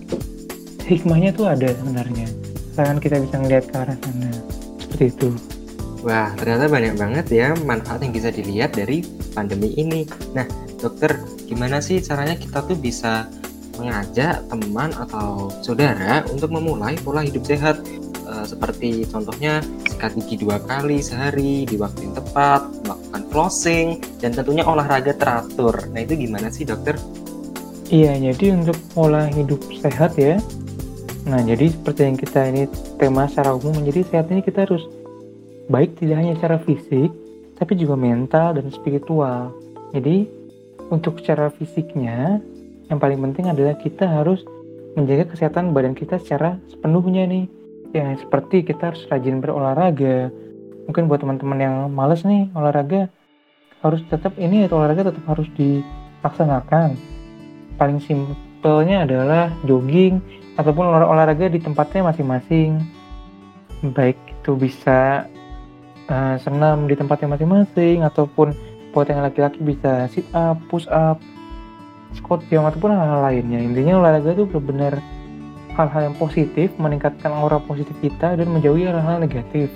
hikmahnya 0.88 1.36
tuh 1.36 1.48
ada 1.48 1.72
sebenarnya. 1.72 2.28
Karena 2.76 3.00
kita 3.02 3.18
bisa 3.24 3.36
ngeliat 3.42 3.66
ke 3.72 3.76
arah 3.76 3.98
sana. 3.98 4.32
Seperti 4.78 5.06
itu. 5.10 5.30
Wah, 6.06 6.32
ternyata 6.38 6.70
banyak 6.70 6.94
banget 6.96 7.26
ya 7.34 7.48
manfaat 7.66 8.06
yang 8.06 8.14
bisa 8.14 8.30
dilihat 8.30 8.78
dari 8.78 9.02
pandemi 9.34 9.74
ini. 9.76 10.06
Nah, 10.38 10.46
dokter, 10.78 11.18
gimana 11.50 11.82
sih 11.82 12.00
caranya 12.00 12.38
kita 12.38 12.64
tuh 12.64 12.78
bisa 12.78 13.26
mengajak 13.76 14.46
teman 14.48 14.94
atau 14.94 15.50
saudara 15.66 16.22
untuk 16.30 16.54
memulai 16.54 16.96
pola 17.02 17.26
hidup 17.26 17.44
sehat? 17.44 17.82
Uh, 18.28 18.44
seperti 18.44 19.08
contohnya 19.08 19.64
sikat 19.98 20.14
gigi 20.14 20.46
dua 20.46 20.62
kali 20.62 21.02
sehari 21.02 21.66
di 21.66 21.74
waktu 21.74 22.06
yang 22.06 22.14
tepat, 22.14 22.62
melakukan 22.86 23.24
flossing, 23.34 23.88
dan 24.22 24.30
tentunya 24.30 24.62
olahraga 24.62 25.10
teratur. 25.18 25.74
Nah 25.90 26.06
itu 26.06 26.14
gimana 26.14 26.54
sih 26.54 26.70
dokter? 26.70 26.94
Iya, 27.90 28.14
jadi 28.30 28.62
untuk 28.62 28.78
pola 28.94 29.26
hidup 29.26 29.58
sehat 29.82 30.14
ya. 30.22 30.38
Nah, 31.26 31.42
jadi 31.42 31.74
seperti 31.74 32.06
yang 32.06 32.14
kita 32.14 32.40
ini 32.46 32.70
tema 33.02 33.26
secara 33.26 33.58
umum 33.58 33.74
menjadi 33.74 34.06
sehat 34.06 34.30
ini 34.30 34.46
kita 34.46 34.70
harus 34.70 34.86
baik 35.66 35.98
tidak 35.98 36.22
hanya 36.22 36.34
secara 36.38 36.62
fisik, 36.62 37.10
tapi 37.58 37.74
juga 37.74 37.98
mental 37.98 38.54
dan 38.54 38.70
spiritual. 38.70 39.50
Jadi, 39.98 40.30
untuk 40.94 41.18
secara 41.26 41.50
fisiknya, 41.50 42.38
yang 42.86 43.02
paling 43.02 43.18
penting 43.18 43.50
adalah 43.50 43.74
kita 43.82 44.06
harus 44.06 44.46
menjaga 44.94 45.34
kesehatan 45.34 45.74
badan 45.74 45.98
kita 45.98 46.22
secara 46.22 46.62
sepenuhnya 46.70 47.26
nih 47.26 47.50
ya 47.96 48.16
seperti 48.20 48.64
kita 48.68 48.94
harus 48.94 49.04
rajin 49.08 49.40
berolahraga. 49.40 50.32
Mungkin 50.88 51.12
buat 51.12 51.20
teman-teman 51.20 51.60
yang 51.60 51.76
males 51.92 52.24
nih 52.24 52.48
olahraga 52.56 53.12
harus 53.84 54.02
tetap 54.10 54.34
ini 54.40 54.66
olahraga 54.68 55.12
tetap 55.14 55.24
harus 55.28 55.48
dilaksanakan. 55.56 56.98
Paling 57.78 58.00
simpelnya 58.02 59.06
adalah 59.06 59.54
jogging 59.68 60.24
ataupun 60.58 60.84
olah 60.88 61.06
olahraga 61.06 61.52
di 61.52 61.62
tempatnya 61.62 62.10
masing-masing. 62.10 62.82
Baik 63.94 64.18
itu 64.32 64.58
bisa 64.58 65.30
uh, 66.10 66.36
senam 66.42 66.90
di 66.90 66.98
tempatnya 66.98 67.38
masing-masing 67.38 68.02
ataupun 68.02 68.56
buat 68.96 69.06
yang 69.06 69.22
laki-laki 69.22 69.62
bisa 69.62 70.10
sit 70.10 70.26
up, 70.34 70.58
push 70.74 70.90
up, 70.90 71.22
squat 72.18 72.42
jam 72.50 72.66
ataupun 72.66 72.90
hal-hal 72.90 73.22
lainnya. 73.22 73.62
Intinya 73.62 74.02
olahraga 74.02 74.34
itu 74.34 74.50
benar-benar 74.50 74.98
hal-hal 75.78 76.10
yang 76.10 76.18
positif, 76.18 76.74
meningkatkan 76.82 77.30
aura 77.30 77.62
positif 77.62 77.94
kita 78.02 78.34
dan 78.34 78.48
menjauhi 78.50 78.90
hal-hal 78.90 79.22
negatif. 79.22 79.70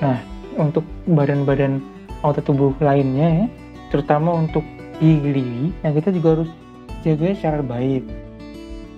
Nah, 0.00 0.16
untuk 0.56 0.82
badan-badan 1.04 1.84
otot 2.24 2.42
tubuh 2.48 2.72
lainnya 2.80 3.44
ya, 3.44 3.46
terutama 3.92 4.32
untuk 4.32 4.64
gigi 4.96 5.70
yang 5.84 5.92
kita 5.92 6.08
juga 6.16 6.40
harus 6.40 6.50
jaga 7.04 7.36
secara 7.36 7.60
baik. 7.60 8.02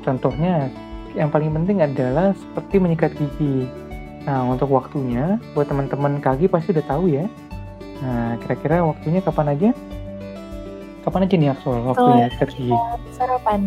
Contohnya, 0.06 0.70
yang 1.18 1.28
paling 1.28 1.50
penting 1.50 1.82
adalah 1.82 2.30
seperti 2.38 2.78
menyikat 2.78 3.12
gigi. 3.18 3.66
Nah, 4.22 4.46
untuk 4.46 4.70
waktunya, 4.70 5.42
buat 5.52 5.66
teman-teman 5.66 6.22
kaki 6.22 6.46
pasti 6.46 6.70
udah 6.70 6.86
tahu 6.86 7.10
ya. 7.10 7.26
Nah, 7.98 8.38
kira-kira 8.38 8.86
waktunya 8.86 9.18
kapan 9.18 9.58
aja? 9.58 9.70
Kapan 11.06 11.24
aja 11.24 11.34
nih 11.38 11.50
Axel 11.54 11.76
waktunya 11.86 12.26
sikat 12.34 12.50
gigi? 12.58 12.76
Sarapan 13.14 13.60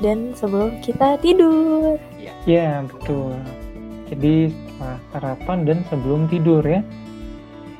dan 0.00 0.18
sebelum 0.34 0.70
kita 0.80 1.20
tidur. 1.20 2.00
Iya 2.48 2.82
betul. 2.88 3.36
Jadi 4.08 4.50
setelah 4.50 4.98
sarapan 5.12 5.58
dan 5.68 5.78
sebelum 5.92 6.20
tidur 6.32 6.64
ya. 6.64 6.80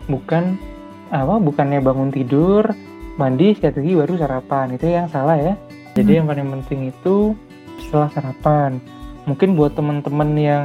Bukan 0.06 0.60
apa? 1.08 1.34
Bukannya 1.40 1.80
bangun 1.80 2.12
tidur, 2.12 2.68
mandi, 3.16 3.56
sikat 3.56 3.80
gigi 3.80 3.96
baru 3.96 4.14
sarapan. 4.20 4.76
Itu 4.76 4.86
yang 4.86 5.08
salah 5.08 5.36
ya. 5.40 5.54
Jadi 5.96 6.10
hmm. 6.14 6.18
yang 6.22 6.26
paling 6.28 6.48
penting 6.60 6.80
itu 6.92 7.32
setelah 7.80 8.08
sarapan. 8.12 8.78
Mungkin 9.24 9.56
buat 9.56 9.76
teman-teman 9.76 10.30
yang 10.36 10.64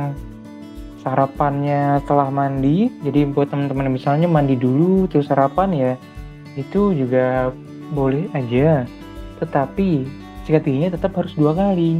sarapannya 1.03 1.99
setelah 1.99 2.31
mandi, 2.31 2.87
jadi 3.03 3.27
buat 3.27 3.51
teman-teman 3.51 3.91
misalnya 3.91 4.31
mandi 4.31 4.55
dulu 4.55 5.03
terus 5.11 5.27
sarapan 5.27 5.69
ya, 5.75 5.93
itu 6.55 6.95
juga 6.95 7.51
boleh 7.91 8.31
aja, 8.31 8.87
tetapi 9.43 10.07
sikat 10.47 10.63
giginya 10.63 10.95
tetap 10.95 11.11
harus 11.19 11.35
dua 11.35 11.51
kali. 11.51 11.99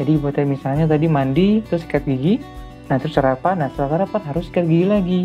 Jadi 0.00 0.12
buat 0.18 0.34
misalnya 0.42 0.88
tadi 0.88 1.06
mandi 1.06 1.62
terus 1.68 1.86
sikat 1.86 2.02
gigi, 2.08 2.42
nah 2.90 2.98
terus 2.98 3.14
sarapan, 3.14 3.62
nah 3.62 3.68
setelah 3.70 4.02
sarapan 4.02 4.20
harus 4.26 4.44
sikat 4.50 4.64
gigi 4.66 4.86
lagi. 4.88 5.22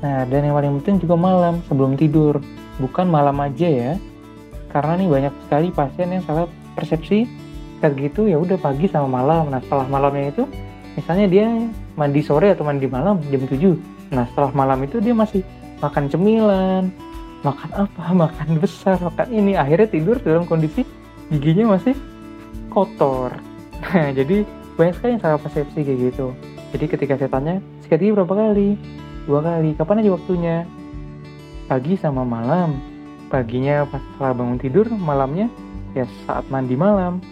Nah, 0.00 0.24
dan 0.24 0.48
yang 0.48 0.56
paling 0.56 0.72
penting 0.80 0.96
juga 1.04 1.16
malam 1.16 1.60
sebelum 1.68 1.92
tidur, 1.96 2.40
bukan 2.80 3.06
malam 3.08 3.36
aja 3.40 3.68
ya. 3.68 3.92
Karena 4.72 4.96
nih 4.96 5.08
banyak 5.08 5.34
sekali 5.44 5.68
pasien 5.72 6.08
yang 6.08 6.24
salah 6.24 6.48
persepsi 6.72 7.28
kayak 7.80 7.96
gitu 7.96 8.28
ya 8.28 8.40
udah 8.40 8.56
pagi 8.56 8.88
sama 8.88 9.20
malam. 9.20 9.52
Nah, 9.52 9.60
setelah 9.60 9.84
malamnya 9.88 10.32
itu 10.32 10.44
misalnya 10.96 11.26
dia 11.28 11.46
mandi 12.00 12.20
sore 12.24 12.52
atau 12.52 12.64
mandi 12.64 12.88
malam 12.88 13.20
jam 13.28 13.44
7. 13.44 13.76
Nah, 14.10 14.24
setelah 14.32 14.50
malam 14.56 14.78
itu 14.84 14.98
dia 15.04 15.12
masih 15.12 15.44
makan 15.84 16.08
cemilan, 16.08 16.88
makan 17.40 17.70
apa, 17.86 18.02
makan 18.28 18.48
besar, 18.60 18.96
makan 19.00 19.28
ini. 19.32 19.56
Akhirnya 19.56 19.88
tidur 19.88 20.16
dalam 20.20 20.44
kondisi 20.44 20.84
giginya 21.30 21.76
masih 21.76 21.94
kotor. 22.72 23.34
Nah, 23.80 24.12
jadi 24.12 24.44
banyak 24.76 24.92
sekali 24.92 25.10
yang 25.16 25.22
salah 25.24 25.40
persepsi 25.40 25.80
kayak 25.80 26.12
gitu. 26.12 26.36
Jadi 26.76 26.84
ketika 26.84 27.16
saya 27.16 27.32
tanya, 27.32 27.64
gigi 27.88 28.12
berapa 28.12 28.28
kali? 28.28 28.76
Dua 29.24 29.40
kali. 29.40 29.72
Kapan 29.72 30.04
aja 30.04 30.10
waktunya? 30.12 30.56
Pagi 31.64 31.96
sama 31.96 32.20
malam. 32.28 32.76
Paginya 33.32 33.88
pas 33.88 34.04
setelah 34.04 34.36
bangun 34.36 34.60
tidur, 34.60 34.84
malamnya 34.92 35.48
ya 35.96 36.04
saat 36.28 36.44
mandi 36.52 36.76
malam. 36.76 37.24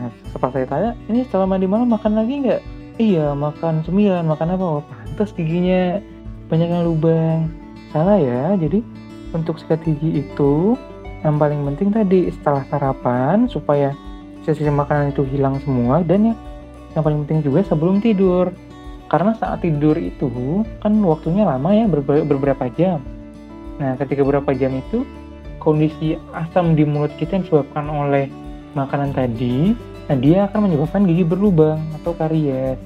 Nah, 0.00 0.08
setelah 0.32 0.50
saya 0.56 0.66
tanya, 0.66 0.90
ini 1.12 1.28
setelah 1.28 1.44
mandi 1.44 1.68
malam 1.68 1.92
makan 1.92 2.12
lagi 2.16 2.34
nggak? 2.40 2.62
Iya, 2.96 3.36
makan 3.36 3.84
cemilan, 3.84 4.24
makan 4.24 4.56
apa? 4.56 4.64
Oh, 4.64 4.82
pantas 4.84 5.30
giginya 5.36 6.00
banyak 6.48 6.68
yang 6.72 6.84
lubang. 6.88 7.52
Salah 7.92 8.16
ya, 8.16 8.56
jadi 8.56 8.80
untuk 9.32 9.58
sikat 9.58 9.80
gigi 9.84 10.24
itu 10.24 10.76
yang 11.22 11.38
paling 11.38 11.62
penting 11.72 11.88
tadi 11.94 12.20
setelah 12.34 12.66
sarapan 12.66 13.46
supaya 13.46 13.94
sisa 14.42 14.74
makanan 14.74 15.14
itu 15.14 15.22
hilang 15.30 15.62
semua 15.62 16.02
dan 16.02 16.34
yang 16.34 16.38
yang 16.92 17.02
paling 17.02 17.24
penting 17.24 17.40
juga 17.46 17.64
sebelum 17.64 18.02
tidur. 18.02 18.52
Karena 19.08 19.36
saat 19.36 19.60
tidur 19.60 19.96
itu 20.00 20.64
kan 20.80 20.92
waktunya 21.04 21.44
lama 21.44 21.68
ya 21.72 21.84
beberapa 22.24 22.68
jam. 22.76 23.04
Nah 23.76 23.96
ketika 24.00 24.24
beberapa 24.24 24.56
jam 24.56 24.72
itu 24.76 25.04
kondisi 25.60 26.16
asam 26.32 26.74
di 26.74 26.82
mulut 26.82 27.12
kita 27.20 27.38
yang 27.38 27.44
disebabkan 27.44 27.86
oleh 27.86 28.26
makanan 28.72 29.12
tadi 29.12 29.76
nah 30.10 30.18
dia 30.18 30.50
akan 30.50 30.66
menyebabkan 30.66 31.06
gigi 31.06 31.22
berlubang 31.22 31.78
atau 32.00 32.16
karies. 32.16 32.80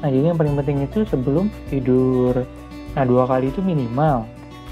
Nah 0.00 0.08
jadi 0.08 0.32
yang 0.32 0.38
paling 0.40 0.56
penting 0.56 0.78
itu 0.86 1.04
sebelum 1.04 1.52
tidur. 1.68 2.46
Nah 2.94 3.04
dua 3.04 3.26
kali 3.28 3.50
itu 3.50 3.60
minimal 3.60 4.24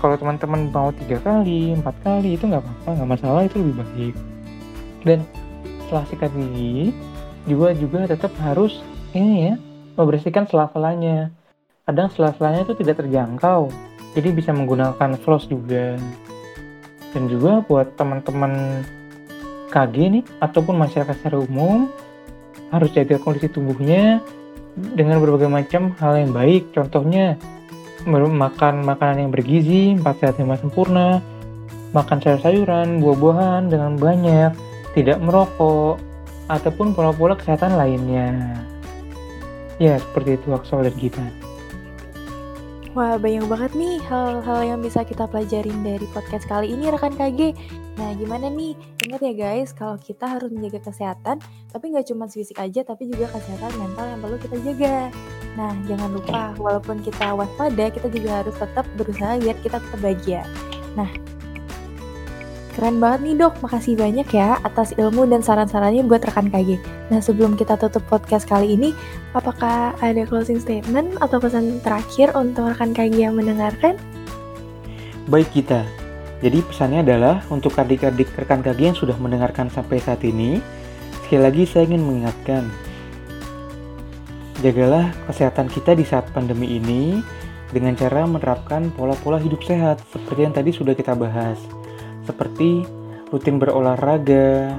kalau 0.02 0.18
teman-teman 0.18 0.66
mau 0.74 0.90
tiga 0.90 1.22
kali 1.22 1.78
empat 1.78 1.94
kali 2.02 2.34
itu 2.34 2.50
nggak 2.50 2.58
apa-apa 2.58 2.90
nggak 2.98 3.10
masalah 3.14 3.42
itu 3.46 3.62
lebih 3.62 3.74
baik. 3.78 4.14
Dan 5.06 5.18
setelah 5.86 6.04
sikat 6.10 6.30
gigi 6.34 6.90
juga 7.46 7.70
juga 7.78 8.10
tetap 8.10 8.34
harus 8.42 8.82
ini 9.14 9.32
ya 9.46 9.54
membersihkan 9.94 10.50
sela-selanya. 10.50 11.30
Kadang 11.86 12.10
sela-selanya 12.10 12.66
itu 12.66 12.74
tidak 12.82 12.98
terjangkau 12.98 13.70
jadi 14.18 14.28
bisa 14.34 14.50
menggunakan 14.50 15.14
floss 15.22 15.46
juga. 15.46 15.94
Dan 17.14 17.30
juga 17.30 17.62
buat 17.62 17.94
teman-teman 17.94 18.82
KG 19.70 19.94
nih 20.18 20.24
ataupun 20.42 20.82
masyarakat 20.82 21.14
secara 21.14 21.38
umum 21.40 21.86
harus 22.74 22.90
jaga 22.90 23.20
kondisi 23.20 23.52
tubuhnya 23.52 24.18
dengan 24.74 25.20
berbagai 25.20 25.48
macam 25.48 25.92
hal 26.00 26.24
yang 26.24 26.32
baik. 26.32 26.72
Contohnya 26.72 27.36
makan 28.06 28.82
makanan 28.82 29.26
yang 29.26 29.32
bergizi, 29.32 29.94
empat 29.94 30.22
sehat 30.22 30.36
lima 30.40 30.58
sempurna, 30.58 31.22
makan 31.92 32.18
sayur-sayuran, 32.18 33.00
buah-buahan 33.04 33.68
dengan 33.68 33.96
banyak, 34.00 34.52
tidak 34.96 35.18
merokok, 35.20 36.00
ataupun 36.50 36.92
pola-pola 36.92 37.36
kesehatan 37.36 37.76
lainnya. 37.76 38.58
Ya, 39.80 39.98
seperti 39.98 40.38
itu 40.38 40.52
Aksol 40.52 40.86
dan 40.86 40.96
kita. 40.96 41.24
Wah, 42.92 43.16
banyak 43.16 43.48
banget 43.48 43.72
nih 43.72 44.04
hal-hal 44.04 44.60
yang 44.68 44.84
bisa 44.84 45.00
kita 45.00 45.24
pelajarin 45.24 45.80
dari 45.80 46.04
podcast 46.12 46.44
kali 46.44 46.76
ini 46.76 46.92
rekan 46.92 47.16
KG. 47.16 47.56
Nah, 47.96 48.12
gimana 48.20 48.52
nih? 48.52 48.76
Ingat 49.08 49.20
ya 49.24 49.32
guys, 49.32 49.72
kalau 49.72 49.96
kita 49.96 50.28
harus 50.28 50.52
menjaga 50.52 50.92
kesehatan, 50.92 51.40
tapi 51.72 51.88
nggak 51.88 52.12
cuma 52.12 52.28
fisik 52.28 52.60
aja, 52.60 52.84
tapi 52.84 53.08
juga 53.08 53.32
kesehatan 53.32 53.72
mental 53.80 54.04
yang 54.12 54.20
perlu 54.20 54.36
kita 54.36 54.56
jaga. 54.60 55.08
Nah, 55.56 55.72
jangan 55.88 56.08
lupa, 56.12 56.52
walaupun 56.60 57.00
kita 57.00 57.32
waspada, 57.32 57.88
kita 57.88 58.12
juga 58.12 58.44
harus 58.44 58.56
tetap 58.60 58.84
berusaha 59.00 59.40
biar 59.40 59.56
kita 59.64 59.80
tetap 59.80 60.00
bahagia. 60.04 60.44
Nah, 60.92 61.08
Keren 62.72 63.04
banget 63.04 63.20
nih 63.20 63.36
dok, 63.36 63.60
makasih 63.60 64.00
banyak 64.00 64.24
ya 64.32 64.56
atas 64.64 64.96
ilmu 64.96 65.28
dan 65.28 65.44
saran-sarannya 65.44 66.08
buat 66.08 66.24
rekan 66.24 66.48
KG. 66.48 66.80
Nah 67.12 67.20
sebelum 67.20 67.52
kita 67.52 67.76
tutup 67.76 68.00
podcast 68.08 68.48
kali 68.48 68.72
ini, 68.72 68.96
apakah 69.36 69.92
ada 70.00 70.24
closing 70.24 70.56
statement 70.56 71.20
atau 71.20 71.36
pesan 71.36 71.84
terakhir 71.84 72.32
untuk 72.32 72.72
rekan 72.72 72.96
KG 72.96 73.28
yang 73.28 73.36
mendengarkan? 73.36 74.00
Baik 75.28 75.52
kita, 75.52 75.84
jadi 76.40 76.64
pesannya 76.64 77.04
adalah 77.04 77.44
untuk 77.52 77.76
adik-adik 77.76 78.32
rekan 78.40 78.64
KG 78.64 78.80
yang 78.80 78.96
sudah 78.96 79.20
mendengarkan 79.20 79.68
sampai 79.68 80.00
saat 80.00 80.24
ini, 80.24 80.56
sekali 81.28 81.44
lagi 81.44 81.62
saya 81.68 81.84
ingin 81.92 82.00
mengingatkan, 82.00 82.72
jagalah 84.64 85.12
kesehatan 85.28 85.68
kita 85.68 85.92
di 85.92 86.08
saat 86.08 86.24
pandemi 86.32 86.80
ini 86.80 87.20
dengan 87.68 87.92
cara 88.00 88.24
menerapkan 88.24 88.88
pola-pola 88.96 89.36
hidup 89.36 89.60
sehat 89.60 90.00
seperti 90.08 90.40
yang 90.40 90.56
tadi 90.56 90.72
sudah 90.72 90.96
kita 90.96 91.12
bahas 91.12 91.60
seperti 92.26 92.86
rutin 93.32 93.56
berolahraga, 93.56 94.76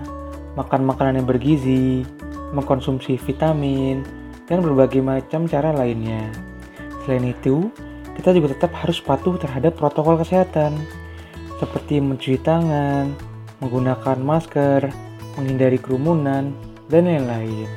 makan 0.54 0.86
makanan 0.86 1.24
yang 1.24 1.28
bergizi, 1.28 2.06
mengkonsumsi 2.54 3.18
vitamin, 3.18 4.06
dan 4.46 4.62
berbagai 4.62 5.02
macam 5.02 5.50
cara 5.50 5.74
lainnya. 5.74 6.30
Selain 7.04 7.34
itu, 7.34 7.74
kita 8.14 8.30
juga 8.32 8.54
tetap 8.54 8.72
harus 8.78 9.02
patuh 9.02 9.36
terhadap 9.42 9.74
protokol 9.74 10.22
kesehatan, 10.22 10.78
seperti 11.58 11.98
mencuci 11.98 12.38
tangan, 12.46 13.10
menggunakan 13.58 14.18
masker, 14.22 14.92
menghindari 15.40 15.82
kerumunan, 15.82 16.54
dan 16.92 17.10
lain-lain. 17.10 17.70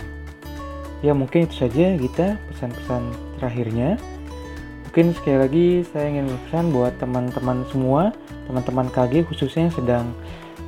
Ya 1.01 1.13
mungkin 1.17 1.49
itu 1.49 1.65
saja 1.65 1.97
kita 1.97 2.37
pesan-pesan 2.53 3.03
terakhirnya. 3.41 3.97
Mungkin 4.97 5.13
sekali 5.13 5.37
lagi 5.37 5.67
saya 5.93 6.09
ingin 6.09 6.25
berpesan 6.25 6.73
buat 6.73 6.97
teman-teman 6.97 7.69
semua 7.69 8.17
teman-teman 8.49 8.89
KG 8.89 9.29
khususnya 9.29 9.69
yang 9.69 9.77
sedang 9.77 10.07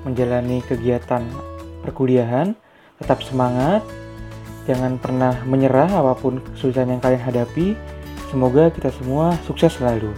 menjalani 0.05 0.61
kegiatan 0.69 1.25
perkuliahan 1.81 2.53
tetap 3.01 3.25
semangat. 3.25 3.81
Jangan 4.69 5.01
pernah 5.01 5.33
menyerah 5.49 5.89
apa 5.89 6.13
pun 6.13 6.45
kesulitan 6.45 6.93
yang 6.93 7.01
kalian 7.01 7.25
hadapi. 7.25 7.73
Semoga 8.29 8.69
kita 8.69 8.93
semua 9.01 9.33
sukses 9.49 9.81
selalu. 9.81 10.13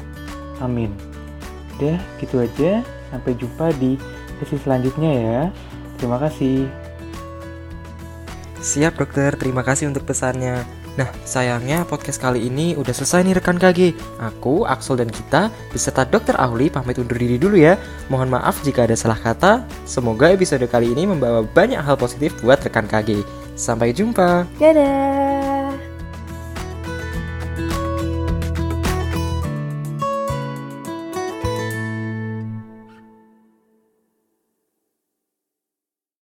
Amin. 0.58 0.90
Udah 1.78 2.02
gitu 2.18 2.42
aja. 2.42 2.82
Sampai 3.14 3.38
jumpa 3.38 3.70
di 3.78 3.94
sesi 4.42 4.58
selanjutnya 4.58 5.10
ya. 5.14 5.40
Terima 6.02 6.18
kasih. 6.18 6.66
Siap 8.58 8.98
dokter. 8.98 9.38
Terima 9.38 9.62
kasih 9.62 9.86
untuk 9.86 10.02
pesannya 10.02 10.79
Nah, 11.00 11.08
sayangnya 11.24 11.88
podcast 11.88 12.20
kali 12.20 12.44
ini 12.44 12.76
udah 12.76 12.92
selesai 12.92 13.24
nih 13.24 13.40
rekan 13.40 13.56
KG. 13.56 13.96
Aku, 14.20 14.68
Axel 14.68 15.00
dan 15.00 15.08
kita 15.08 15.48
beserta 15.72 16.04
Dokter 16.04 16.36
Auli 16.36 16.68
pamit 16.68 17.00
undur 17.00 17.16
diri 17.16 17.40
dulu 17.40 17.56
ya. 17.56 17.80
Mohon 18.12 18.36
maaf 18.36 18.60
jika 18.60 18.84
ada 18.84 18.92
salah 18.92 19.16
kata. 19.16 19.64
Semoga 19.88 20.28
episode 20.28 20.68
kali 20.68 20.92
ini 20.92 21.08
membawa 21.08 21.40
banyak 21.40 21.80
hal 21.80 21.96
positif 21.96 22.36
buat 22.44 22.60
rekan 22.60 22.84
KG. 22.84 23.24
Sampai 23.56 23.96
jumpa. 23.96 24.44
Dadah. 24.60 25.39